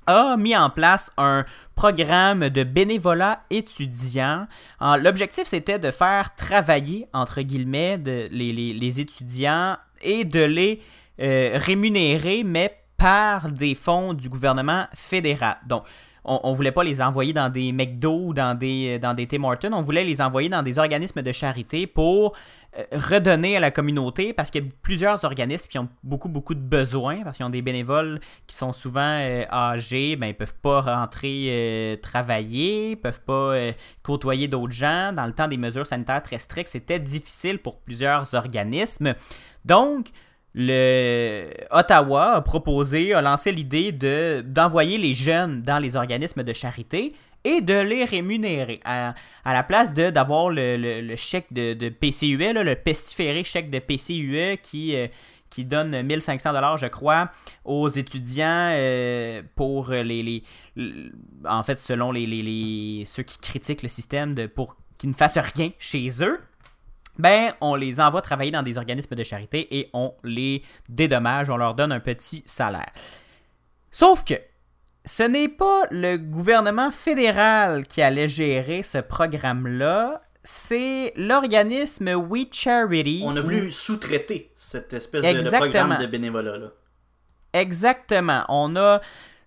[0.06, 4.46] a mis en place un programme de bénévolat étudiant.
[4.80, 10.80] L'objectif, c'était de faire travailler, entre guillemets, les, les- les étudiants et de les
[11.18, 15.58] rémunérer, mais par des fonds du gouvernement fédéral.
[15.66, 15.84] Donc,
[16.28, 19.26] on, on voulait pas les envoyer dans des McDo ou dans des, dans des
[19.72, 22.34] on voulait les envoyer dans des organismes de charité pour
[22.76, 26.54] euh, redonner à la communauté parce qu'il y a plusieurs organismes qui ont beaucoup, beaucoup
[26.54, 30.54] de besoins parce qu'ils ont des bénévoles qui sont souvent euh, âgés, ben, ils peuvent
[30.60, 35.12] pas rentrer euh, travailler, peuvent pas euh, côtoyer d'autres gens.
[35.14, 39.14] Dans le temps des mesures sanitaires très strictes, c'était difficile pour plusieurs organismes.
[39.64, 40.08] Donc,
[40.60, 46.52] le Ottawa a proposé, a lancé l'idée de d'envoyer les jeunes dans les organismes de
[46.52, 48.80] charité et de les rémunérer.
[48.84, 53.70] À, à la place de d'avoir le, le- chèque de, de PCUE, le pestiféré chèque
[53.70, 55.06] de PCUE qui, euh,
[55.48, 57.30] qui donne 1500 dollars, je crois,
[57.64, 60.42] aux étudiants euh, pour les, les-
[61.48, 65.38] en fait selon les- les- ceux qui critiquent le système de pour qu'ils ne fassent
[65.38, 66.40] rien chez eux
[67.18, 71.56] ben, on les envoie travailler dans des organismes de charité et on les dédommage, on
[71.56, 72.90] leur donne un petit salaire.
[73.90, 74.34] Sauf que
[75.04, 83.22] ce n'est pas le gouvernement fédéral qui allait gérer ce programme-là, c'est l'organisme We Charity.
[83.24, 86.56] On a ou- voulu sous-traiter cette espèce de- programme de bénévolat.
[86.58, 86.68] Là.
[87.52, 88.44] Exactement.
[88.48, 89.00] On a.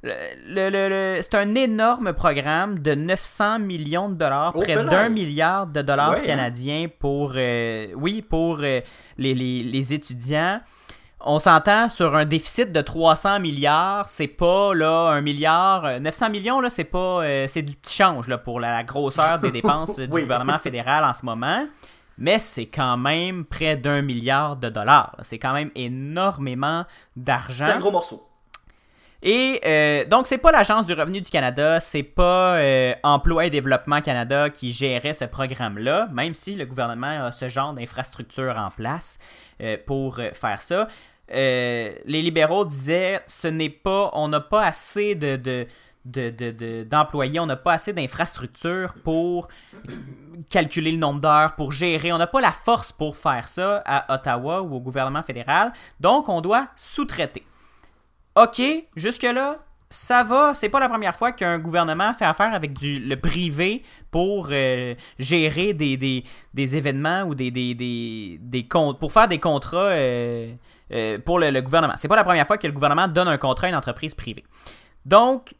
[0.03, 0.13] Le,
[0.47, 4.85] le- le- le- c'est un énorme programme de 900 millions de dollars, Oh, près ben
[4.87, 6.23] d'un milliard de dollars Ouais, hein.
[6.25, 8.81] canadiens pour, euh, oui, pour euh,
[9.19, 10.59] les, les- les étudiants.
[11.23, 16.31] On s'entend sur un déficit de 300 milliards, c'est pas là un milliard, euh, 900
[16.31, 19.51] millions là, c'est pas, euh, c'est du petit change là pour la, la grosseur des
[19.61, 21.67] dépenses du gouvernement fédéral en ce moment.
[22.17, 25.15] Mais c'est quand même près d'un milliard de dollars.
[25.21, 26.85] C'est quand même énormément
[27.15, 27.65] d'argent.
[27.67, 28.27] C'est un gros morceau.
[29.23, 33.49] Et euh, donc, c'est pas l'Agence du revenu du Canada, c'est pas euh, Emploi et
[33.51, 38.71] Développement Canada qui gérait ce programme-là, même si le gouvernement a ce genre d'infrastructure en
[38.71, 39.19] place
[39.61, 40.87] euh, pour euh, faire ça.
[41.29, 45.67] Les libéraux disaient ce n'est pas, on n'a pas assez de-
[46.83, 49.47] d'employés, on n'a pas assez d'infrastructures pour
[50.49, 52.11] calculer le nombre d'heures, pour gérer.
[52.11, 55.71] On n'a pas la force pour faire ça à Ottawa ou au gouvernement fédéral.
[56.01, 57.45] Donc, on doit sous-traiter.
[58.35, 58.61] OK,
[58.95, 60.53] jusque-là, ça va.
[60.55, 64.95] C'est pas la première fois qu'un gouvernement fait affaire avec du, le privé pour euh,
[65.19, 66.23] gérer des,
[66.55, 68.67] événements ou des, des, des,
[68.99, 70.53] pour faire des contrats euh,
[70.93, 71.93] euh, pour le, le gouvernement.
[71.97, 74.45] C'est pas la première fois que le gouvernement donne un contrat à une entreprise privée.
[75.05, 75.53] Donc,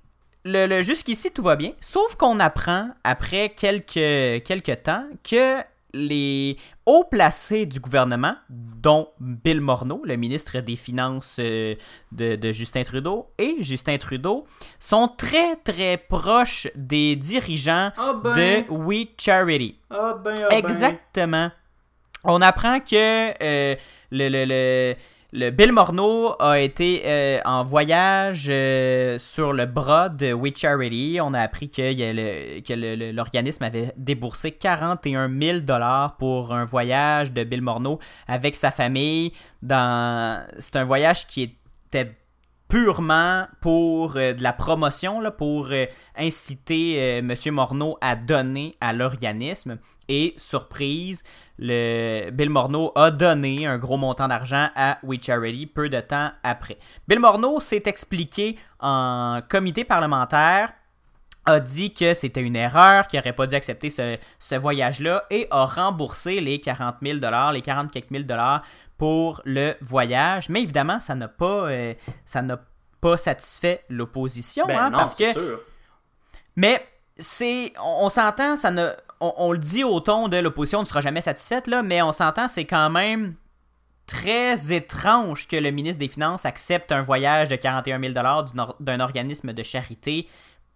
[0.45, 1.73] jusqu'ici, tout va bien.
[1.81, 5.61] Sauf qu'on apprend, après quelques, quelques temps, que
[5.93, 11.75] les hauts placés du gouvernement, dont Bill Morneau, le ministre des Finances euh,
[12.11, 14.45] de, de Justin Trudeau, et Justin Trudeau,
[14.79, 18.33] sont très très proches des dirigeants Ah ben.
[18.33, 19.77] de We Charity.
[19.89, 20.57] Ah ben, ah ben.
[20.57, 21.51] Exactement.
[22.23, 23.75] On apprend que euh,
[24.11, 24.95] le, le, le,
[25.33, 31.19] le Bill Morneau a été euh, en voyage euh, sur le bras de We Charity.
[31.21, 37.61] On a appris que, l'organisme avait déboursé 41 000 dollars pour un voyage de Bill
[37.61, 39.31] Morneau avec sa famille.
[39.61, 40.45] Dans...
[40.59, 41.57] C'est un voyage qui
[41.87, 42.13] était
[42.67, 45.85] purement pour euh, de la promotion, pour euh,
[46.17, 47.33] inciter M.
[47.51, 49.77] Morneau à donner à l'organisme.
[50.09, 51.23] Et surprise,
[51.61, 56.31] le Bill Morneau a donné un gros montant d'argent à We Charity peu de temps
[56.43, 56.77] après.
[57.07, 60.73] Bill Morneau s'est expliqué en comité parlementaire
[61.45, 65.65] a dit que c'était une erreur, qu'il n'aurait pas dû accepter ce, voyage-là et a
[65.65, 67.19] remboursé les 40 000
[67.53, 68.63] les 40 quelques mille dollars
[68.97, 70.49] pour le voyage.
[70.49, 71.93] Mais évidemment, ça n'a pas, euh,
[72.25, 72.59] ça n'a
[73.01, 74.65] pas satisfait l'opposition.
[74.67, 75.31] Ben hein, non, parce que...
[75.31, 75.59] sûr.
[76.55, 76.85] Mais
[77.17, 78.89] c'est, on, s'entend, ça ne,
[79.21, 82.47] on, le dit au ton de l'opposition ne sera jamais satisfaite là, mais on s'entend,
[82.47, 83.35] c'est quand même
[84.07, 88.13] très étrange que le ministre des Finances accepte un voyage de 41 000
[88.79, 90.27] d'un organisme de charité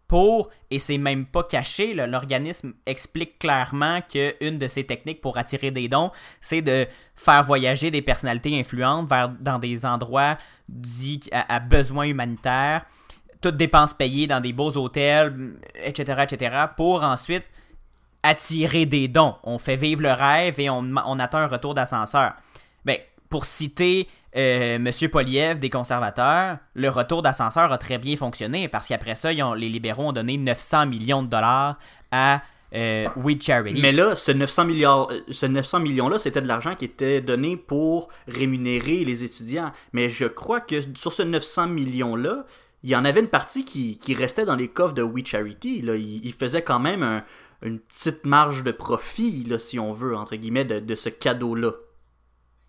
[0.07, 5.71] pour, et c'est même pas caché, l'organisme explique clairement qu'une de ses techniques pour attirer
[5.71, 6.85] des dons, c'est de
[7.15, 10.37] faire voyager des personnalités influentes vers, dans des endroits
[10.69, 12.85] dits à, besoins humanitaires,
[13.41, 17.45] toutes dépenses payées dans des beaux hôtels, etc., etc., pour ensuite
[18.25, 19.35] attirer des dons.
[19.43, 22.33] On fait vivre le rêve et on, on attend un retour d'ascenseur.
[22.83, 22.97] Ben,
[23.29, 28.87] pour citer euh, Monsieur Poliev des conservateurs, le retour d'ascenseur a très bien fonctionné parce
[28.87, 31.77] qu'après ça, les libéraux ont donné 900 millions de dollars
[32.11, 32.41] à
[32.73, 33.79] euh, We Charity.
[33.79, 37.57] Mais là, ce 900 milliards, euh, ce 900 millions-là, c'était de l'argent qui était donné
[37.57, 39.71] pour rémunérer les étudiants.
[39.93, 42.45] Mais je crois que sur ce 900 millions-là,
[42.83, 45.83] il y en avait une partie qui, restait dans les coffres de We Charity.
[46.23, 47.23] Il, faisait quand même
[47.61, 51.71] une petite marge de profit, là, si on veut, entre guillemets, de ce cadeau-là.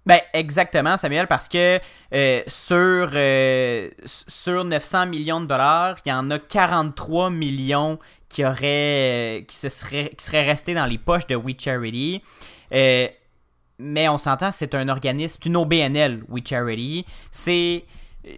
[0.06, 1.80] Ben, exactement, Samuel, parce que
[2.14, 8.44] euh, sur, euh, sur 900 millions de dollars, il y en a 43 millions qui,
[8.44, 12.22] auraient, qui, se seraient, qui restés dans les poches de We Charity.
[12.72, 13.08] Euh,
[13.80, 17.04] mais on s'entend, c'est un organisme, une OBNL, We Charity.
[17.32, 17.84] C'est,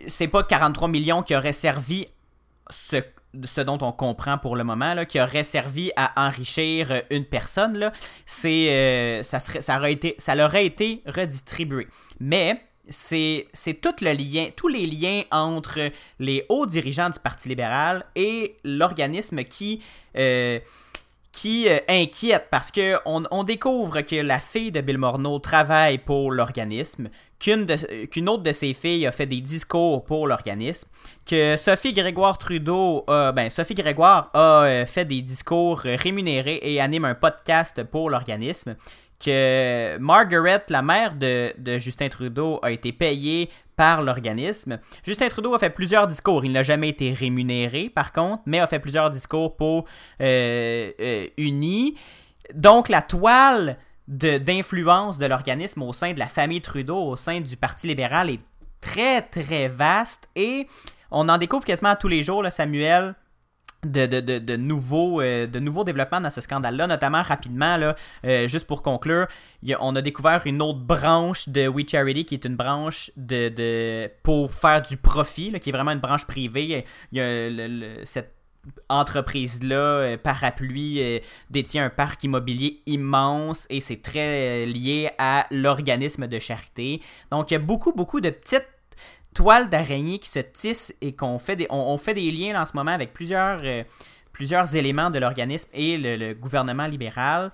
[0.06, 2.06] c'est pas 43 millions qui auraient servi
[2.70, 2.96] ce
[3.44, 7.24] ce dont on comprend pour le moment, là, qui aurait servi à enrichir euh, une
[7.24, 7.92] personne,
[8.24, 11.88] c'est, euh, ça, serait, ça, aurait été, redistribué.
[12.20, 13.48] Mais c'est,
[13.82, 19.82] tous les liens entre les hauts dirigeants du Parti libéral et l'organisme qui,
[20.16, 20.58] euh,
[21.32, 27.10] qui inquiète parce qu'on on découvre que la fille de Bill Morneau travaille pour l'organisme,
[27.38, 30.88] qu'une autre de ses filles a fait des discours pour l'organisme,
[31.24, 37.04] que Sophie Grégoire Trudeau, ben Sophie Grégoire a euh, fait des discours rémunérés et anime
[37.04, 38.76] un podcast pour l'organisme,
[39.20, 44.78] que Margaret, la mère de, Justin Trudeau, a été payée par l'organisme.
[45.04, 46.44] Justin Trudeau a fait plusieurs discours.
[46.44, 49.86] Il n'a jamais été rémunéré, par contre, mais a fait plusieurs discours pour
[50.20, 51.96] euh, euh, Uni.
[52.54, 53.76] Donc, la toile
[54.08, 58.40] d'influence de, l'organisme au sein de la famille Trudeau, au sein du Parti libéral est
[58.80, 60.66] très très vaste et
[61.10, 63.14] on en découvre quasiment tous les jours, là, Samuel.
[63.84, 67.94] De, de, nouveaux, euh, de nouveaux développements dans ce scandale-là, notamment rapidement, là,
[68.24, 69.28] euh, juste pour conclure,
[69.78, 74.52] on a découvert une autre branche de We Charity qui est une branche de, pour
[74.52, 76.84] faire du profit, qui est vraiment une branche privée.
[77.12, 78.37] Il y a cette
[78.88, 81.18] entreprise-là, euh, parapluie, euh,
[81.50, 87.00] détient un parc immobilier immense et c'est très euh, lié à l'organisme de charité.
[87.30, 88.68] Donc il y a beaucoup, beaucoup de petites
[89.34, 91.68] toiles d'araignée qui se tissent et qu'on fait des,
[92.00, 93.62] fait des liens en ce moment avec plusieurs,
[94.32, 97.52] plusieurs éléments de l'organisme et le, gouvernement libéral.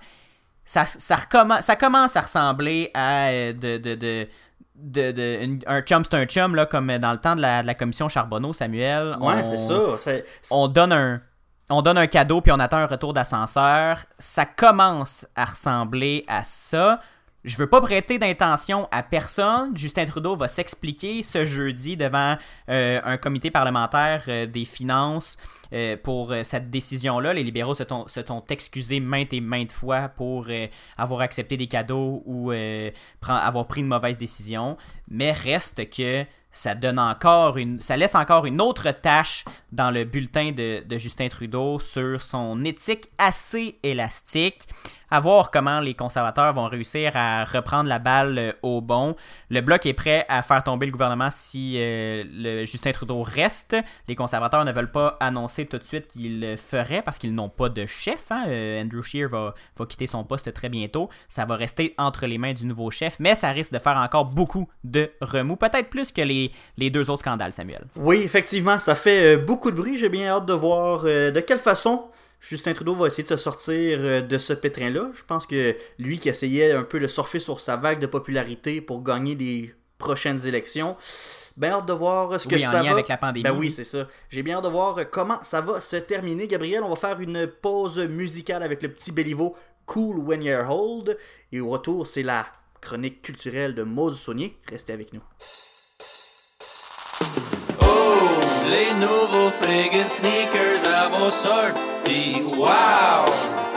[0.65, 1.17] Ça, ça,
[1.61, 7.11] ça, commence à ressembler à de, de, un chum c'est un chum là comme dans
[7.11, 9.15] le temps de la, commission Charbonneau Samuel.
[9.21, 9.75] Ouais c'est ça
[10.51, 11.21] on donne un
[11.69, 14.05] on donne un cadeau puis on attend un retour d'ascenseur.
[14.19, 16.99] Ça commence à ressembler à ça
[17.45, 19.77] je veux pas prêter d'intention à personne.
[19.77, 22.37] Justin Trudeau va s'expliquer ce jeudi devant
[22.69, 25.37] euh, un comité parlementaire euh, des finances
[25.71, 27.33] euh, pour cette décision-là.
[27.33, 30.47] Les libéraux se sont, excusés maintes et maintes fois pour
[30.97, 32.51] avoir accepté des cadeaux ou
[33.27, 34.77] avoir pris une mauvaise décision.
[35.07, 39.43] Mais reste que ça donne encore une, ça laisse encore une autre tâche
[39.73, 44.65] dans le bulletin de, de Justin Trudeau sur son éthique assez élastique
[45.15, 49.15] à voir comment les conservateurs vont réussir à reprendre la balle euh, au bon.
[49.49, 53.77] Le bloc est prêt à faire tomber le gouvernement si euh, le Justin Trudeau reste.
[54.09, 57.47] Les conservateurs ne veulent pas annoncer tout de suite qu'ils le feraient parce qu'ils n'ont
[57.47, 58.29] pas de chef.
[58.29, 58.43] Hein.
[58.49, 59.55] Euh, Andrew Scheer va,
[59.87, 61.09] quitter son poste très bientôt.
[61.29, 64.25] Ça va rester entre les mains du nouveau chef, mais ça risque de faire encore
[64.25, 65.55] beaucoup de remous.
[65.55, 66.51] Peut-être plus que les
[66.89, 67.85] deux autres scandales, Samuel.
[67.95, 69.97] Oui, effectivement, ça fait beaucoup de bruit.
[69.97, 72.03] J'ai bien hâte de voir de quelle façon
[72.41, 75.09] Justin Trudeau va essayer de se sortir euh, de ce pétrin-là.
[75.13, 78.81] Je pense que lui qui essayait un peu de surfer sur sa vague de popularité
[78.81, 80.95] pour gagner des prochaines élections.
[81.57, 82.91] Bien hâte de voir ce que Oui, en ça lien va.
[82.91, 83.43] avec la pandémie.
[83.43, 84.07] Ben oui, c'est ça.
[84.29, 86.47] J'ai bien hâte de voir comment ça va se terminer.
[86.47, 89.55] Gabriel, on va faire une pause musicale avec le petit Béliveau
[89.85, 91.17] Cool When You're Old.
[91.51, 92.45] Et au retour, c'est la
[92.81, 94.57] chronique culturelle de Maud Saunier.
[94.69, 95.21] Restez avec nous.
[97.81, 101.31] Oh, les nouveaux friggin' sneakers à vos
[102.07, 103.25] Wow!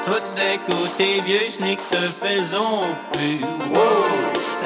[0.04, 3.40] Tout des côtés vieux sneakers te faisons plus.
[3.74, 4.04] Wow!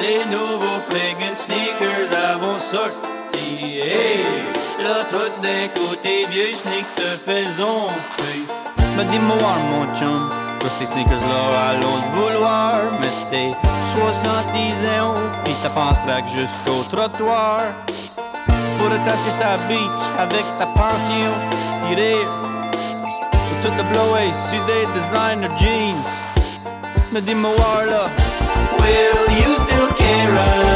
[0.01, 3.79] Les nouveaux friggin' sneakers à vos sorties.
[3.79, 4.25] Hey!
[4.83, 7.87] Là, tout des côtés vieux sneakers te faisons
[8.17, 8.43] plus.
[8.97, 9.37] Mais dis-moi,
[9.71, 12.75] mon chum, que ces sneakers-là à l'autre vouloir.
[12.99, 13.53] Mais c'était
[13.95, 14.59] 70
[14.99, 17.61] ans, pis t'as pensé back jusqu'au trottoir
[18.77, 21.31] pour tasser sa beach avec ta pension.
[23.63, 25.95] Rire pour tout le blower sur des designer jeans.
[27.11, 28.09] Mais dis-moi là,
[28.79, 30.72] will you still care?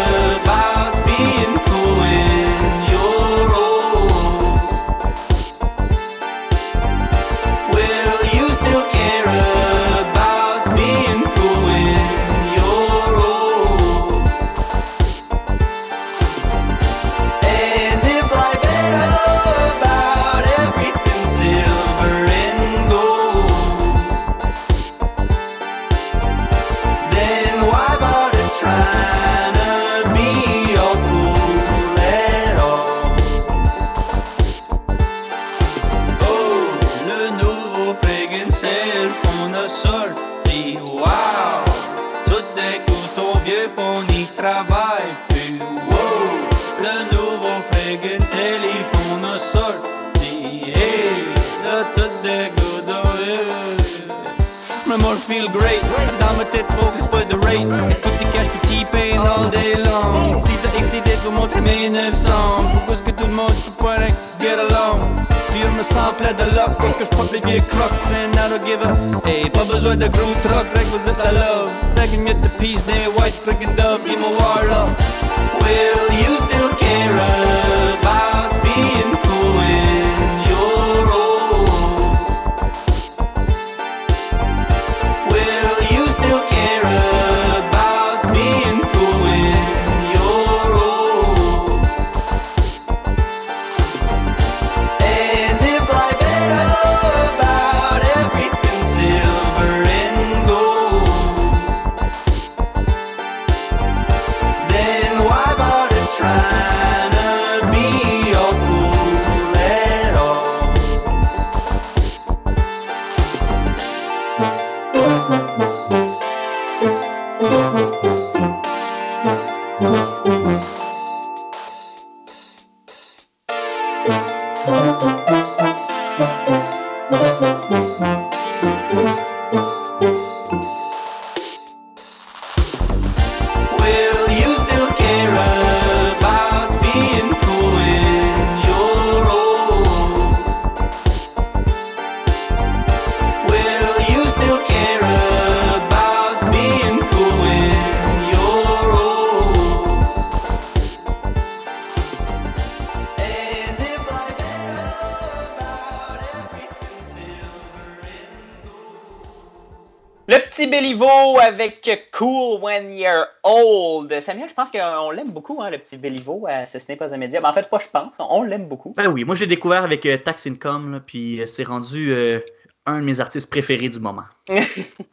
[162.12, 164.20] Cool When You're Old.
[164.22, 167.18] Samuel, je pense qu'on l'aime beaucoup, hein, le petit Béliveau à Ce n'est pas un
[167.18, 167.42] média.
[167.42, 168.94] Ben, en fait, pas je pense, on l'aime beaucoup.
[168.96, 172.12] Ben oui, moi je l'ai découvert avec euh, Tax Income, là, puis euh, c'est rendu
[172.12, 172.40] euh,
[172.86, 174.26] un de mes artistes préférés du moment.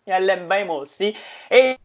[0.06, 1.14] Elle l'aime bien, moi aussi.
[1.50, 1.76] Et,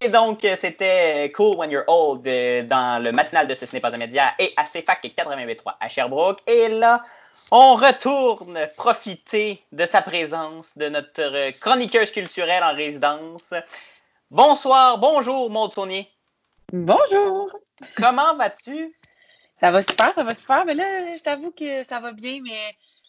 [0.00, 2.22] et donc, euh, c'était Cool When You're Old
[2.68, 6.40] dans le matinal de Ce n'est pas un média et à CFAC 88.3 à Sherbrooke.
[6.46, 7.02] Et là,
[7.50, 13.52] on retourne profiter de sa présence, de notre euh, chroniqueuse culturelle en résidence.
[14.30, 16.10] Bonsoir, bonjour, Maud Saunier.
[16.72, 17.50] Bonjour!
[17.96, 18.94] Comment vas-tu?
[19.60, 20.64] Ça va super, ça va super.
[20.64, 22.58] Mais là, je t'avoue que ça va bien, mais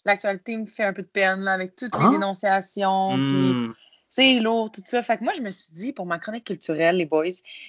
[0.04, 2.04] l'actualité me fait un peu de peine là, avec toutes Ah?
[2.04, 3.14] les dénonciations.
[3.14, 3.72] Puis Hmm.
[4.08, 5.02] C'est lourd, tout ça.
[5.02, 7.24] Fait que moi, je me suis dit, pour ma chronique culturelle, les boys,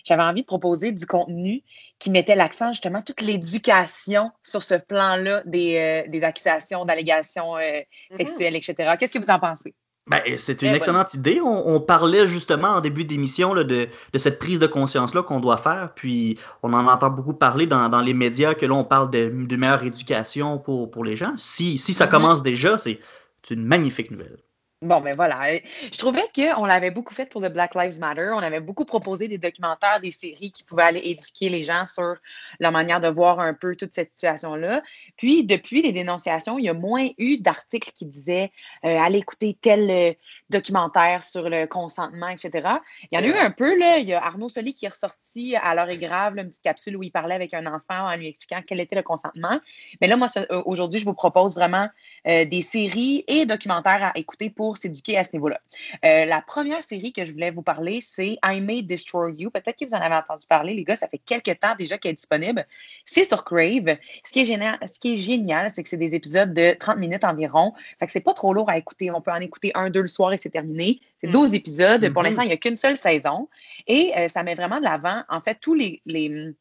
[0.06, 1.64] j'avais envie de proposer du contenu
[2.00, 5.78] qui mettait l'accent justement toute l'éducation sur ce plan-là des,
[6.08, 7.82] euh, des accusations, d'allégations euh,
[8.16, 8.94] sexuelles, etc.
[9.00, 9.76] Qu'est-ce que vous en pensez?
[10.10, 11.42] Ben, c'est Très une bonne excellente idée.
[11.42, 15.42] On, on parlait justement en début d'émission là, de, de cette prise de conscience-là qu'on
[15.42, 15.92] doit faire.
[15.96, 19.28] Puis on en entend beaucoup parler dans, dans les médias que là, on parle de-
[19.28, 21.34] d'une meilleure éducation pour, pour les gens.
[21.38, 22.12] Si, si ça Mhm.
[22.12, 23.00] commence déjà, c'est
[23.46, 24.38] c'est une magnifique nouvelle.
[24.84, 25.58] Bon, ben voilà.
[25.92, 28.30] Je trouvais qu'on l'avait beaucoup fait pour le Black Lives Matter.
[28.36, 32.18] On avait beaucoup proposé des documentaires, des séries qui pouvaient aller éduquer les gens sur
[32.60, 34.84] la manière de voir un peu toute cette situation-là.
[35.16, 38.52] Puis, depuis les dénonciations, il y a moins eu d'articles qui disaient
[38.86, 40.14] euh, allez écouter tel euh,
[40.52, 42.70] documentaire sur le consentement, etc.
[43.12, 43.98] Il y en a eu un peu, là.
[43.98, 46.62] Il y a Arnaud Soli qui est ressorti à l'heure est grave, là, une petite
[46.62, 49.60] capsule où il parlait avec un enfant en lui expliquant quel était le consentement.
[50.02, 50.28] Mais là, moi,
[50.66, 51.90] aujourd'hui, je vous propose vraiment
[52.28, 55.60] euh, des séries et documentaires à écouter pour s'éduquer à ce niveau-là.
[56.04, 59.50] Euh, la première série que je voulais vous parler, c'est I May Destroy You.
[59.52, 62.12] Peut-être que vous en avez entendu parler, les gars, ça fait quelques temps déjà qu'elle
[62.12, 62.66] est disponible.
[63.06, 63.98] C'est sur Crave.
[64.26, 66.98] Ce qui est génial, ce qui est génial, c'est que c'est des épisodes de 30
[66.98, 67.74] minutes environ.
[68.00, 69.12] Fait que c'est pas trop lourd à écouter.
[69.12, 71.00] On peut en écouter un, deux le soir et c'est terminé.
[71.22, 72.10] C'est 12 épisodes.
[72.12, 72.28] Pour Mhm.
[72.28, 73.48] l'instant, il n'y a qu'une seule saison.
[73.88, 76.54] Et euh, ça met vraiment de l'avant, en fait, tous les- les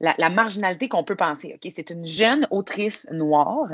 [0.00, 1.52] la, marginalité qu'on peut penser.
[1.54, 1.72] ok?
[1.74, 3.68] C'est une jeune autrice noire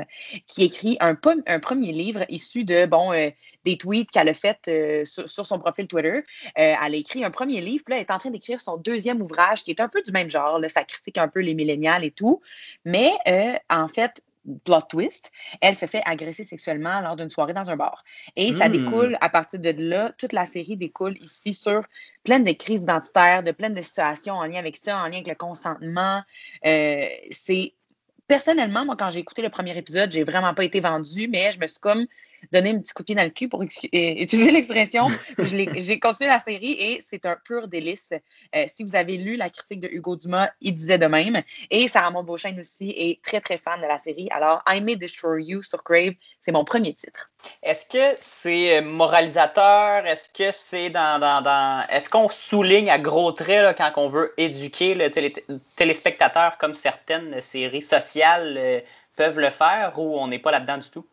[0.46, 1.16] qui écrit un,
[1.46, 3.30] un premier livre issu de bon, euh,
[3.64, 6.08] des tweets qu'elle a fait euh, sur, son profil Twitter.
[6.18, 6.22] Euh,
[6.54, 9.22] elle a écrit un premier livre, puis là, elle est en train d'écrire son deuxième
[9.22, 10.58] ouvrage qui est un peu du même genre.
[10.58, 12.40] Là, ça critique un peu les millénials et tout.
[12.84, 13.12] Mais
[13.70, 14.22] en fait,
[14.64, 18.04] plot twist, elle se fait agresser sexuellement lors d'une soirée dans un bar.
[18.36, 18.68] Et ça Hmm.
[18.68, 21.82] découle, à partir de là, toute la série découle ici sur
[22.24, 25.28] plein de crises identitaires, de plein de situations en lien avec ça, en lien avec
[25.28, 26.22] le consentement.
[26.66, 27.74] Euh, c'est
[28.26, 31.60] personnellement, moi, quand j'ai écouté le premier épisode, j'ai vraiment pas été vendue, mais je
[31.60, 32.06] me suis comme
[32.52, 35.08] donné un petit coup de pied dans le cul pour euh, utiliser l'expression.
[35.38, 38.10] J'ai continué la série et c'est un pur délice.
[38.54, 41.40] Euh, si vous avez lu la critique de Hugo Dumas, il disait de même.
[41.70, 44.28] Et Sarah Maud Beauchesne aussi est très, très fan de la série.
[44.30, 47.30] Alors, I May Destroy You sur Crave, c'est mon premier titre.
[47.62, 50.06] Est-ce que c'est euh, moralisateur?
[50.06, 54.08] Est-ce que c'est dans, dans, dans- Est-ce qu'on souligne à gros traits là, quand on
[54.08, 55.32] veut éduquer le télé-
[55.76, 58.80] téléspectateur comme certaines séries sociales euh,
[59.16, 61.06] peuvent le faire ou on n'est pas là-dedans du tout?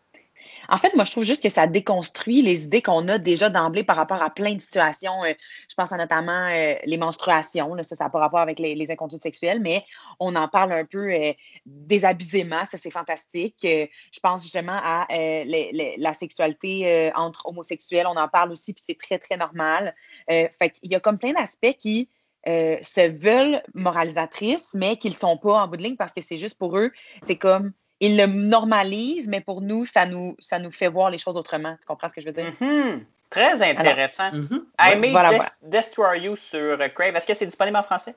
[0.69, 3.83] En fait, moi, je trouve juste que ça déconstruit les idées qu'on a déjà d'emblée
[3.83, 5.23] par rapport à plein de situations.
[5.23, 5.33] Euh,
[5.69, 7.75] je pense à notamment euh, les menstruations.
[7.83, 8.87] Ça, n'a pas rapport avec les, les
[9.21, 9.85] sexuelles, mais
[10.19, 11.33] on en parle un peu euh,
[11.65, 12.65] désabusement.
[12.69, 13.59] Ça, c'est fantastique.
[13.65, 18.07] Euh, je pense justement à la sexualité entre homosexuels.
[18.07, 19.95] On en parle aussi, puis c'est très, très normal.
[20.27, 22.09] Fait qu'il y a comme plein d'aspects qui
[22.47, 26.21] euh, se veulent moralisatrices, mais qui ne sont pas en bout de ligne parce que
[26.21, 26.91] c'est juste pour eux.
[27.23, 31.17] C'est comme ils le normalisent, mais pour nous, ça nous, ça nous fait voir les
[31.17, 31.75] choses autrement.
[31.79, 32.51] Tu comprends ce que je veux dire?
[32.59, 33.05] Mhm.
[33.29, 34.31] Très intéressant.
[34.31, 34.65] Mhm.
[34.79, 34.95] I Ouais.
[34.97, 35.51] May voilà, Des- voilà.
[35.61, 37.15] Destroy You sur euh, Crave.
[37.15, 38.13] Est-ce que c'est disponible en français?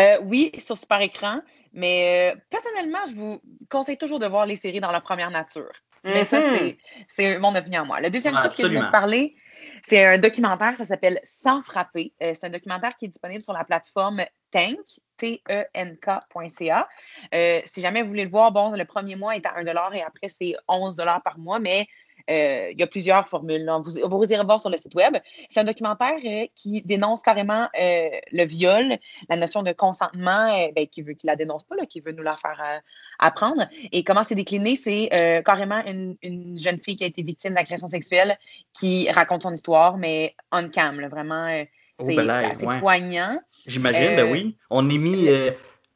[0.00, 1.40] Euh, oui, sur super écran,
[1.72, 5.70] mais euh, personnellement, je vous conseille toujours de voir les séries dans leur première nature.
[6.04, 6.44] Mais ça, Mhm.
[6.52, 6.78] c'est-
[7.08, 8.00] c'est mon opinion à moi.
[8.00, 8.86] Le deuxième Ouais, titre que je absolument.
[8.86, 9.36] te parler,
[9.82, 12.12] c'est un documentaire, ça s'appelle Sans frapper.
[12.22, 14.78] Euh, c'est un documentaire qui est disponible sur la plateforme Tank,
[15.16, 16.88] T-E-N-K.ca.
[17.34, 20.02] Euh, si jamais vous voulez le voir, bon, le premier mois est à 1 et
[20.02, 21.86] après, c'est 11 par mois, mais
[22.30, 23.64] euh, il y a plusieurs formules.
[23.64, 23.78] là.
[23.82, 25.16] Vous, vous irez voir sur le site web.
[25.50, 28.98] C'est un documentaire euh, qui dénonce carrément euh, le viol,
[29.28, 32.22] la notion de consentement, ben, qui veut, qui la dénonce pas, là, qui veut nous
[32.22, 32.82] la faire
[33.18, 33.66] apprendre.
[33.92, 35.08] Et comment c'est décliné, c'est
[35.44, 38.38] carrément une, une jeune fille qui a été victime d'agression sexuelle
[38.72, 41.62] qui raconte son histoire, mais on cam, là, vraiment.
[41.98, 42.80] Oh, c'est ben c'est assez ouais.
[42.80, 43.38] poignant.
[43.66, 44.56] J'imagine, ben oui.
[44.70, 45.28] On est mis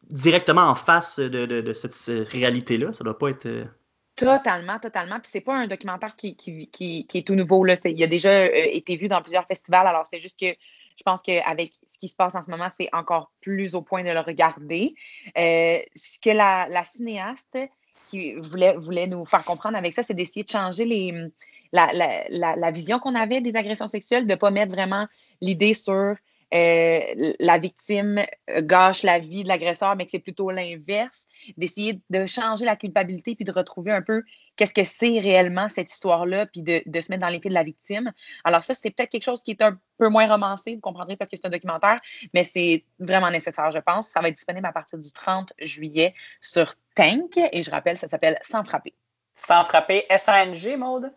[0.08, 2.92] directement en face de, de- de cette, cette réalité-là.
[2.92, 3.48] Ça doit pas être.
[4.20, 5.18] Totalement, totalement.
[5.20, 7.64] Puis c'est pas un documentaire qui, qui, qui, est tout nouveau.
[7.64, 7.74] Là.
[7.84, 9.86] Il a déjà euh, été vu dans plusieurs festivals.
[9.86, 12.88] Alors, c'est juste que je pense qu'avec ce qui se passe en ce moment, c'est
[12.92, 14.94] encore plus au point de le regarder.
[15.38, 17.58] Euh, ce que la, cinéaste
[18.10, 21.14] qui voulait, voulait nous faire comprendre avec ça, c'est d'essayer de changer les,
[21.72, 25.06] la, la, la vision qu'on avait des agressions sexuelles, de ne pas mettre vraiment
[25.40, 26.16] l'idée sur
[26.52, 31.26] euh, la victime euh, gâche la vie de l'agresseur, mais que c'est plutôt l'inverse,
[31.56, 34.22] d'essayer de changer la culpabilité puis de retrouver un peu
[34.56, 37.54] qu'est-ce que c'est réellement cette histoire-là, puis de, de se mettre dans les pieds de
[37.54, 38.12] la victime.
[38.44, 41.30] Alors ça, c'est peut-être quelque chose qui est un peu moins romancé, vous comprendrez parce
[41.30, 42.00] que c'est un documentaire,
[42.34, 44.08] mais c'est vraiment nécessaire, je pense.
[44.08, 48.08] Ça va être disponible à partir du 30 juillet sur Tank, et je rappelle, ça
[48.08, 48.94] s'appelle Sans frapper.
[49.34, 50.04] Sans frapper.
[50.10, 51.12] S-A-N-G, Maude?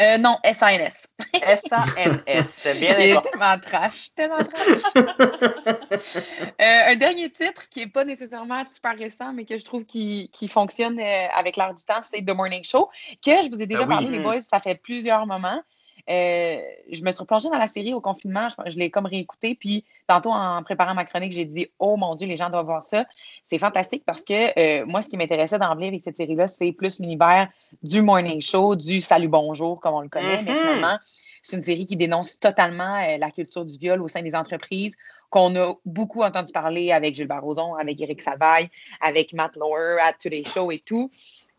[0.00, 1.06] Euh, non, SANS.
[1.32, 2.68] S-A-N-S.
[2.78, 6.16] Bien Il est tellement trash, tellement trash.
[6.60, 10.30] Euh, un dernier titre qui n'est pas nécessairement super récent, mais que je trouve qui,
[10.32, 12.90] qui fonctionne euh, avec l'heure du temps, c'est The Morning Show,
[13.24, 14.04] que je vous ai déjà Ben oui.
[14.04, 15.62] parlé, les boys, ça fait plusieurs moments.
[16.08, 19.54] Euh, je me suis replongée dans la série au confinement, je, je l'ai comme réécouté,
[19.54, 22.84] puis tantôt en préparant ma chronique, j'ai dit «Oh mon Dieu, les gens doivent voir
[22.84, 23.04] ça».
[23.44, 27.00] C'est fantastique parce que euh, moi, ce qui m'intéressait d'emblée avec cette série-là, c'est plus
[27.00, 27.48] l'univers
[27.82, 30.56] du morning show, du salut bonjour, comme on le connaît, mais Mhm.
[30.56, 30.98] finalement,
[31.42, 34.96] c'est une série qui dénonce totalement euh, la culture du viol au sein des entreprises,
[35.30, 38.68] qu'on a beaucoup entendu parler avec Gilles Barroson, avec Eric Salvaille,
[39.00, 41.10] avec Matt Lauer, à Today Show et tout.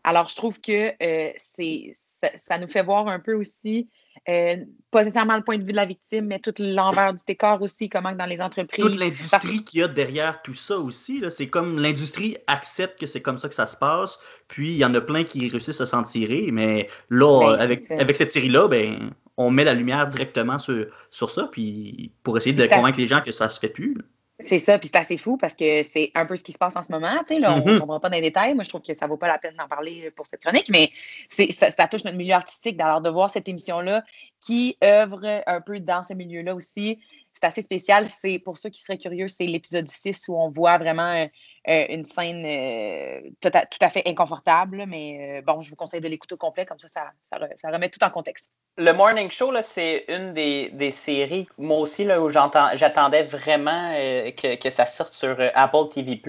[0.04, 1.92] Alors, je trouve que euh, c'est,
[2.22, 3.88] ça, ça nous fait voir un peu aussi
[4.28, 4.56] euh,
[4.90, 7.88] pas nécessairement le point de vue de la victime, mais tout l'envers du décor aussi,
[7.88, 8.84] comment dans les entreprises.
[8.84, 11.22] Toute l'industrie qu'il y a derrière tout ça aussi.
[11.30, 14.84] C'est comme l'industrie accepte que c'est comme ça que ça se passe, puis il y
[14.84, 18.68] en a plein qui réussissent à s'en tirer, mais là, Ben, avec, avec cette série-là,
[18.68, 22.98] ben, on met la lumière directement sur, sur ça, puis pour essayer de assez- convaincre
[22.98, 23.94] les gens que ça se fait plus.
[23.94, 24.02] là.
[24.40, 26.76] C'est ça, puis c'est assez fou parce que c'est un peu ce qui se passe
[26.76, 27.18] en ce moment.
[27.26, 27.78] Tu sais, là, on ne Mhm.
[27.80, 28.54] tombera pas dans les détails.
[28.54, 30.90] Moi, je trouve que ça vaut pas la peine d'en parler pour cette chronique, mais
[31.28, 32.80] ça touche notre milieu artistique.
[32.80, 34.04] Alors, de voir cette émission-là
[34.40, 37.00] qui œuvre un peu dans ce milieu-là aussi,
[37.40, 38.08] c'est assez spécial.
[38.08, 41.26] C'est pour ceux qui seraient curieux, c'est l'épisode 6 où on voit vraiment euh,
[41.68, 44.84] euh, une scène euh, tout, à, tout à fait inconfortable.
[44.88, 47.70] Mais bon, je vous conseille de l'écouter au complet, comme ça, ça, ça re- ça
[47.70, 48.50] remet tout en contexte.
[48.76, 53.92] Le Morning Show, c'est une des, séries, moi aussi, là, où j'attendais vraiment
[54.36, 56.20] que, ça sorte sur Apple TV+.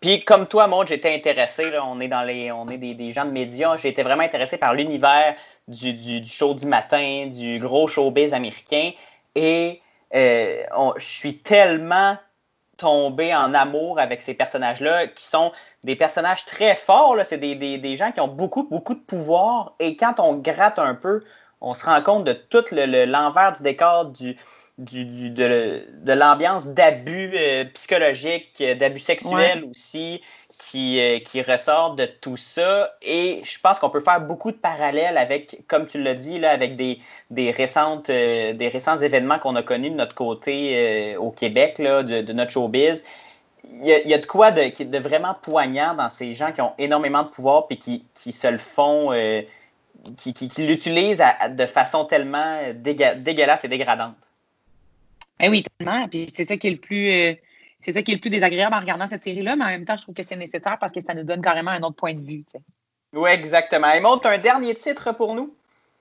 [0.00, 3.24] Puis comme toi, Maud, j'étais intéressé, là, on est, dans les, on est des, gens
[3.24, 5.34] de médias, été vraiment intéressé par l'univers
[5.68, 8.92] du, du, du show du matin, du gros showbiz américain.
[9.34, 9.80] Et
[10.14, 12.16] euh, on- je suis tellement
[12.76, 15.50] tombé en amour avec ces personnages-là, qui sont
[15.82, 17.16] des personnages très forts.
[17.24, 19.74] C'est des, des- des gens qui ont beaucoup, beaucoup de pouvoir.
[19.80, 21.22] Et quand on gratte un peu,
[21.62, 24.36] on se rend compte de tout le- le- l'envers du décor, du,
[24.76, 30.22] du, du- de, de l'ambiance d'abus euh, psychologiques, d'abus sexuels aussi,
[30.58, 32.94] qui, euh, qui ressort de tout ça.
[33.02, 36.50] Et je pense qu'on peut faire beaucoup de parallèles avec, comme tu l'as dit, là,
[36.50, 36.98] avec des,
[37.30, 41.78] des, récentes, euh, des récents événements qu'on a connus de notre côté euh, au Québec,
[41.78, 43.04] là, de, notre showbiz.
[43.64, 46.60] Il y, a, il y a de quoi de, vraiment poignant dans ces gens qui
[46.60, 49.10] ont énormément de pouvoir et qui, qui se le font,
[50.16, 54.14] qui, qui, l'utilisent de façon tellement dégueulasse et dégradante.
[55.40, 56.06] Ben oui, tellement.
[56.08, 57.36] Puis c'est ça qui est le plus.
[57.80, 59.96] C'est ça qui est le plus désagréable en regardant cette série-là, mais en même temps,
[59.96, 62.20] je trouve que c'est nécessaire parce que ça nous donne carrément un autre point de
[62.20, 62.44] vue.
[63.12, 63.90] Oui, exactement.
[63.92, 65.56] Et montre un dernier titre pour nous.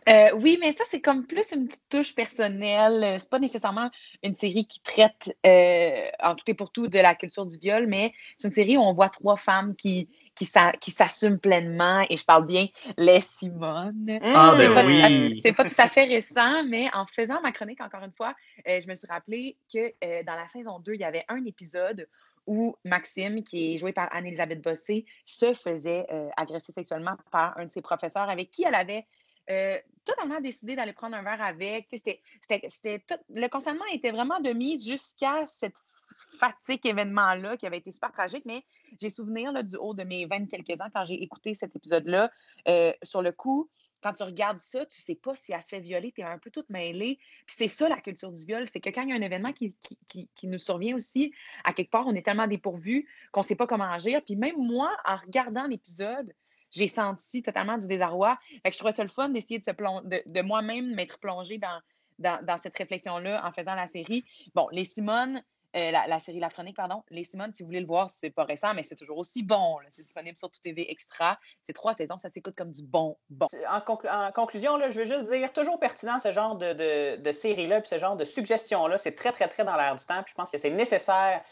[0.07, 3.03] Euh, oui, mais ça, c'est comme plus une petite touche personnelle.
[3.03, 3.89] Euh, C'est pas nécessairement
[4.23, 7.87] une série qui traite euh, en tout et pour tout de la culture du viol,
[7.87, 12.05] mais c'est une série où on voit trois femmes qui, qui, s'a- qui s'assument pleinement,
[12.09, 14.19] et je parle bien les Simone.
[14.21, 14.57] Ah, Mmh.
[14.57, 15.39] ben C'est pas, tout à- oui.
[15.41, 18.35] c'est pas tout à fait récent, mais en faisant ma chronique, encore une fois,
[18.67, 19.91] euh, je me suis rappelé que
[20.23, 22.07] dans la saison 2, il y avait un épisode
[22.47, 27.65] où Maxime, qui est joué par Anne-Elisabeth Bossé, se faisait euh, agresser sexuellement par un
[27.65, 29.07] de ses professeurs avec qui elle avait
[29.49, 31.87] euh, totalement décidé d'aller prendre un verre avec.
[31.91, 32.21] C'était,
[33.29, 35.77] le consentement était vraiment de mise jusqu'à cette
[36.39, 38.63] fatigue événement-là qui avait été super tragique, mais
[39.01, 42.31] j'ai souvenir là, du haut de mes 20 quelques ans quand j'ai écouté cet épisode-là.
[42.67, 43.69] euh, sur le coup,
[44.01, 46.37] quand tu regardes ça, tu sais pas si elle se fait violer, tu es un
[46.37, 47.17] peu toute mêlée.
[47.47, 49.51] Puis c'est ça la culture du viol, c'est que quand il y a un événement
[49.51, 49.75] qui-
[50.07, 51.33] qui nous survient aussi,
[51.63, 54.21] à quelque part, on est tellement dépourvu qu'on ne sait pas comment agir.
[54.23, 56.31] Puis même moi, en regardant l'épisode,
[56.75, 58.37] j'ai senti totalement du désarroi.
[58.63, 61.19] Fait que je trouvais ça le fun d'essayer de, se plon- de, de moi-même m'être
[61.19, 61.79] plongée dans,
[62.19, 64.25] dans, dans cette réflexion-là en faisant la série.
[64.53, 65.41] Bon, les Simone,
[65.77, 67.03] euh, la, la série La Chronique, pardon.
[67.09, 69.77] Les Simone, si vous voulez le voir, c'est pas récent, mais c'est toujours aussi bon.
[69.89, 71.37] C'est disponible sur Tout TV Extra.
[71.65, 73.47] C'est trois saisons, ça s'écoute comme du bon, bon.
[73.69, 77.21] En, conclu- en conclusion, là, je veux juste dire, toujours pertinent ce genre de, de,
[77.21, 78.97] de série-là, puis ce genre de suggestions-là.
[78.97, 80.23] C'est très, très, très dans l'air du temps.
[80.23, 81.43] Puis je pense que c'est nécessaire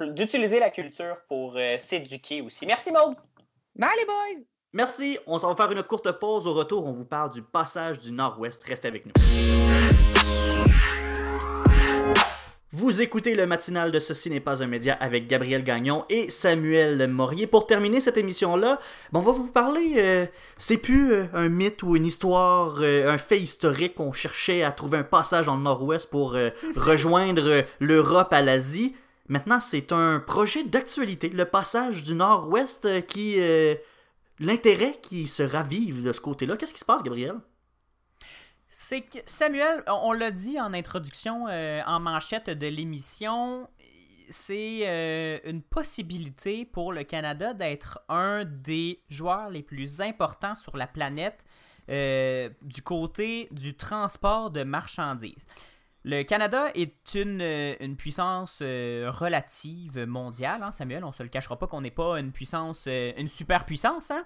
[0.00, 2.64] d'utiliser la culture pour euh, s'éduquer aussi.
[2.64, 3.14] Merci, Maud.
[3.74, 4.55] Bye les boys!
[4.76, 6.46] Merci, on s'en va faire une courte pause.
[6.46, 8.62] Au retour, on vous parle du passage du Nord-Ouest.
[8.62, 9.12] Restez avec nous.
[12.72, 17.08] Vous écoutez le matinal de Ceci n'est pas un média avec Gabriel Gagnon et Samuel
[17.08, 17.46] Morier.
[17.46, 18.78] Pour terminer cette émission-là,
[19.12, 20.26] bon, on va vous parler, euh,
[20.58, 23.98] c'est plus euh, un mythe ou une histoire, euh, un fait historique.
[23.98, 26.36] On cherchait à trouver un passage dans le Nord-Ouest pour
[26.76, 28.94] rejoindre l'Europe à l'Asie.
[29.30, 33.40] Maintenant, c'est un projet d'actualité, le passage du Nord-Ouest qui...
[34.38, 36.56] l'intérêt qui se ravive de ce côté-là.
[36.56, 37.36] Qu'est-ce qui se passe, Gabriel?
[38.68, 43.68] C'est que Samuel, on, on l'a dit en introduction, euh, en manchette de l'émission,
[44.30, 50.76] c'est euh, une possibilité pour le Canada d'être un des joueurs les plus importants sur
[50.76, 51.44] la planète
[51.88, 55.46] euh, du côté du transport de marchandises.
[56.08, 61.02] Le Canada est une, euh, une puissance euh, relative mondiale, hein, Samuel.
[61.02, 64.24] On se le cachera pas qu'on n'est pas une puissance, euh, une superpuissance, hein,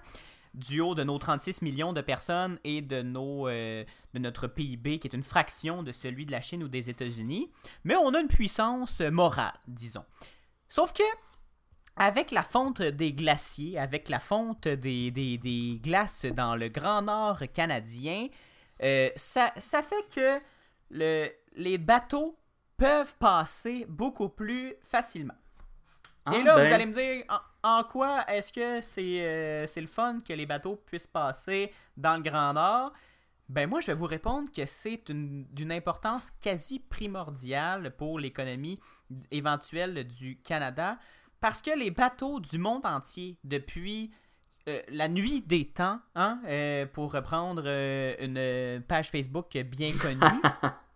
[0.53, 5.07] du haut de nos 36 millions de personnes et de, nos, de notre PIB, qui
[5.07, 7.49] est une fraction de celui de la Chine ou des États-Unis.
[7.83, 10.05] Mais on a une puissance morale, disons.
[10.69, 11.03] Sauf que,
[11.95, 17.01] avec la fonte des glaciers, avec la fonte des, des, des glaces dans le Grand
[17.01, 18.27] Nord canadien,
[19.15, 20.39] ça, ça fait que
[20.91, 22.37] le, les bateaux
[22.77, 25.35] peuvent passer beaucoup plus facilement.
[26.31, 27.25] Et Ah, là, ben, vous allez me dire,
[27.63, 31.71] en, en quoi est-ce que c'est euh, c'est le fun que les bateaux puissent passer
[31.97, 32.93] dans le Grand Nord?
[33.49, 38.79] Ben moi, je vais vous répondre que c'est une- d'une importance quasi primordiale pour l'économie
[39.31, 40.97] éventuelle du Canada,
[41.39, 44.11] parce que les bateaux du monde entier, depuis
[44.69, 48.15] euh, la nuit des temps, hein, euh, pour reprendre euh,
[48.77, 50.19] une page Facebook bien connue,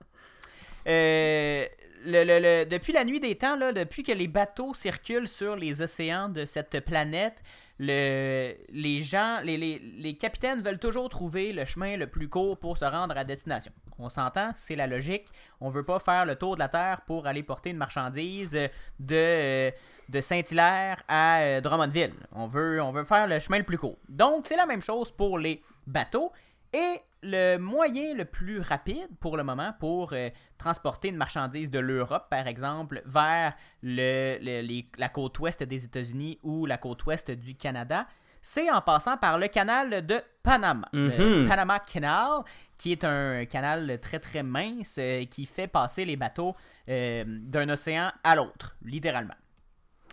[0.88, 1.66] euh,
[2.06, 6.80] depuis la nuit des temps, depuis que les bateaux circulent sur les océans de cette
[6.82, 7.42] planète,
[7.78, 12.86] le, les gens, les, capitaines veulent toujours trouver le chemin le plus court pour se
[12.86, 13.72] rendre à destination.
[14.00, 15.26] On s'entend, c'est la logique.
[15.62, 18.70] On veut pas faire le tour de la Terre pour aller porter une marchandise de,
[19.12, 19.72] euh,
[20.10, 22.14] de Saint-Hilaire à euh, Drummondville.
[22.34, 23.98] On veut, on veut faire le chemin le plus court.
[24.10, 26.32] Donc, c'est la même chose pour les bateaux.
[26.76, 31.80] Et le moyen le plus rapide pour le moment pour euh, transporter une marchandise de
[31.80, 37.06] l'Europe, par exemple, vers le- le- les- la côte ouest des États-Unis ou la côte
[37.06, 38.06] ouest du Canada,
[38.42, 40.88] c'est en passant par le canal de Panama.
[40.92, 41.48] Le Mhm.
[41.48, 42.44] Panama Canal,
[42.78, 46.56] qui est un canal très très mince euh, qui fait passer les bateaux
[46.90, 49.34] euh, d'un océan à l'autre, littéralement.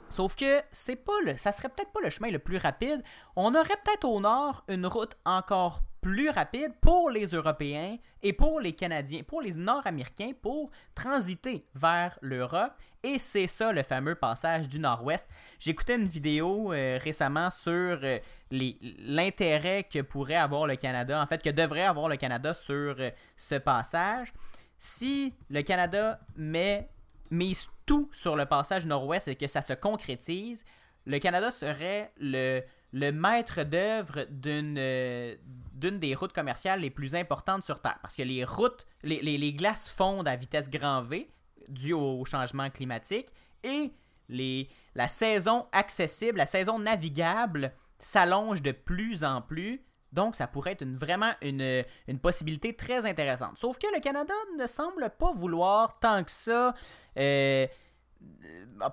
[0.09, 3.03] Sauf que c'est pas le, ça serait peut-être pas le chemin le plus rapide.
[3.37, 8.61] On aurait peut-être au nord une route encore plus rapide pour les Européens et pour
[8.61, 12.73] les Canadiens, pour les Nord-Américains, pour transiter vers l'Europe.
[13.05, 15.29] Et c'est ça le fameux passage du Nord-Ouest.
[15.61, 18.19] J'écoutais une vidéo euh, récemment sur euh,
[18.51, 23.11] l'intérêt que pourrait avoir le Canada, en fait que devrait avoir le Canada sur euh,
[23.37, 24.33] ce passage.
[24.77, 26.89] Si le Canada met
[27.31, 30.65] mise tout sur le passage nord-ouest et que ça se concrétise,
[31.07, 32.63] le Canada serait le,
[32.93, 35.35] le maître d'œuvre d'une euh,
[35.73, 37.99] d'une des routes commerciales les plus importantes sur Terre.
[38.03, 41.29] Parce que les routes, les, les- glaces fondent à vitesse grand V
[41.69, 43.29] dû au changement climatique
[43.65, 43.93] et
[44.29, 49.83] les, la saison accessible, la saison navigable s'allonge de plus en plus.
[50.13, 53.57] Donc, ça pourrait être une- vraiment une, une possibilité très intéressante.
[53.57, 56.75] Sauf que le Canada ne semble pas vouloir tant que ça
[57.17, 57.67] euh,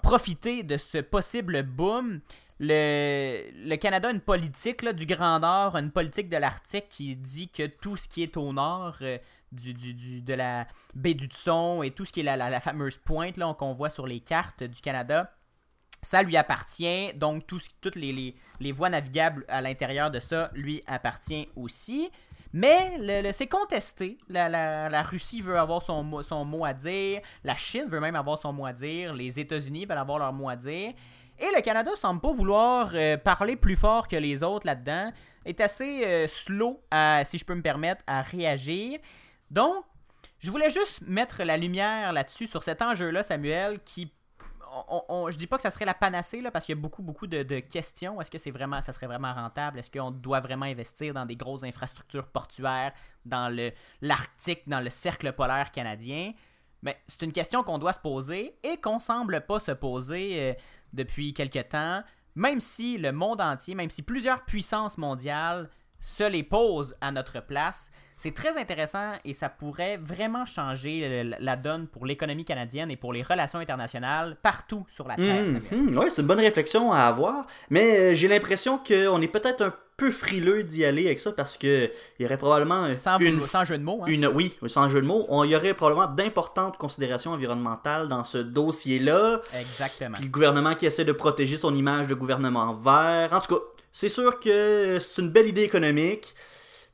[0.02, 2.22] profiter de ce possible boom.
[2.60, 7.68] Le, Canada a une politique du Grand Nord, une politique de l'Arctique qui dit que
[7.68, 9.18] tout ce qui est au nord euh,
[9.52, 13.90] de la baie du Tson et tout ce qui est la, fameuse pointe qu'on voit
[13.90, 15.32] sur les cartes du Canada,
[16.02, 17.14] ça lui appartient.
[17.14, 18.36] Donc, tout ce- toutes les,
[18.74, 22.12] voies navigables à l'intérieur de ça lui appartient aussi.
[22.52, 24.18] Mais c'est contesté.
[24.28, 27.22] La, Russie veut avoir son, son mot à dire.
[27.44, 29.14] La Chine veut même avoir son mot à dire.
[29.14, 30.94] Les États-Unis veulent avoir leur mot à dire.
[31.40, 35.12] Et le Canada semble pas vouloir euh, parler plus fort que les autres là-dedans.
[35.46, 39.00] Est assez euh, slow, à, si je peux me permettre, à réagir.
[39.50, 39.86] Donc,
[40.40, 44.12] je voulais juste mettre la lumière là-dessus, sur cet enjeu-là, Samuel, qui
[44.88, 46.82] on, on- je dis pas que ça serait la panacée là, parce qu'il y a
[46.82, 48.22] beaucoup beaucoup de, de questions.
[48.22, 49.80] Est-ce que c'est vraiment, ça serait vraiment rentable?
[49.80, 52.92] Est-ce qu'on doit vraiment investir dans des grosses infrastructures portuaires
[53.26, 53.50] dans
[54.02, 56.34] l'Arctique, dans le cercle polaire canadien?
[56.82, 60.54] Mais c'est une question qu'on doit se poser et qu'on semble pas se poser euh,
[60.94, 62.04] depuis quelque temps.
[62.36, 65.70] Même si le monde entier, même si plusieurs puissances mondiales
[66.00, 71.56] se les posent à notre place, c'est très intéressant et ça pourrait vraiment changer la
[71.56, 75.46] donne pour l'économie canadienne et pour les relations internationales partout sur la Terre.
[75.70, 75.98] Samuel.
[75.98, 77.46] oui, c'est une bonne réflexion à avoir.
[77.70, 81.58] Mais euh, j'ai l'impression qu'on est peut-être un peu frileux d'y aller avec ça parce
[81.58, 84.02] que il y aurait probablement Sans, une, sans jeu de mots.
[84.04, 84.08] hein.
[84.08, 88.24] une oui, sans jeu de mots, on, il y aurait probablement d'importantes considérations environnementales dans
[88.24, 89.42] ce dossier-là.
[89.60, 90.16] Exactement.
[90.18, 93.30] Puis le gouvernement qui essaie de protéger son image de gouvernement vert.
[93.34, 93.62] En tout cas,
[94.00, 96.34] c'est sûr que c'est une belle idée économique.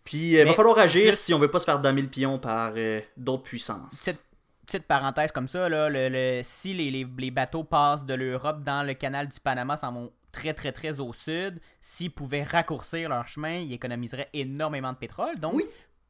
[0.03, 2.07] Puis il va Mais falloir agir juste- si on veut pas se faire damer le
[2.07, 4.03] pion par euh, d'autres puissances.
[4.05, 4.23] Petite,
[4.65, 8.63] petite parenthèse comme ça, là, le, le- si les, les- les bateaux passent de l'Europe
[8.63, 13.09] dans le canal du Panama, s'en vont très très très au sud, s'ils pouvaient raccourcir
[13.09, 15.39] leur chemin, ils économiseraient énormément de pétrole.
[15.39, 15.65] Donc, Oui.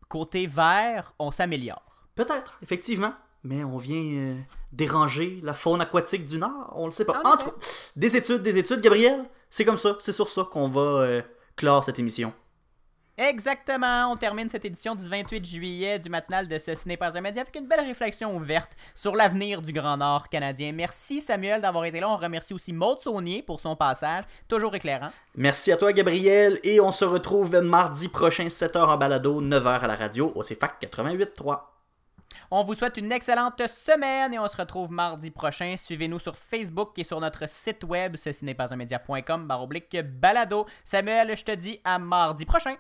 [0.10, 1.84] côté vert, on s'améliore.
[2.16, 3.14] Peut-être, effectivement.
[3.44, 4.36] Mais on vient euh,
[4.74, 7.22] déranger la faune aquatique du Nord, on le sait pas.
[7.24, 7.56] En tout cas,
[7.96, 9.24] des études, des études, Gabriel.
[9.56, 11.22] C'est comme ça, c'est sur ça qu'on va euh,
[11.56, 12.34] clore cette émission.
[13.18, 17.22] Exactement, on termine cette édition du 28 juillet du matinal de ce Ciné pas un
[17.22, 20.74] média avec une belle réflexion ouverte sur l'avenir du Grand Nord canadien.
[20.74, 22.10] Merci Samuel d'avoir été là.
[22.10, 25.12] On remercie aussi Maud Saunier pour son passage, toujours éclairant.
[25.36, 29.88] Merci à toi, Gabriel, et on se retrouve mardi prochain, 7h en balado, 9h à
[29.88, 31.75] la radio, au CFAC 88.3.
[32.52, 35.76] On vous souhaite une excellente semaine et on se retrouve mardi prochain.
[35.78, 39.48] Suivez-nous sur Facebook et sur notre site web, ceci n'est pas un média.com,
[40.04, 40.66] balado.
[40.84, 42.76] Samuel, je te dis à mardi prochain.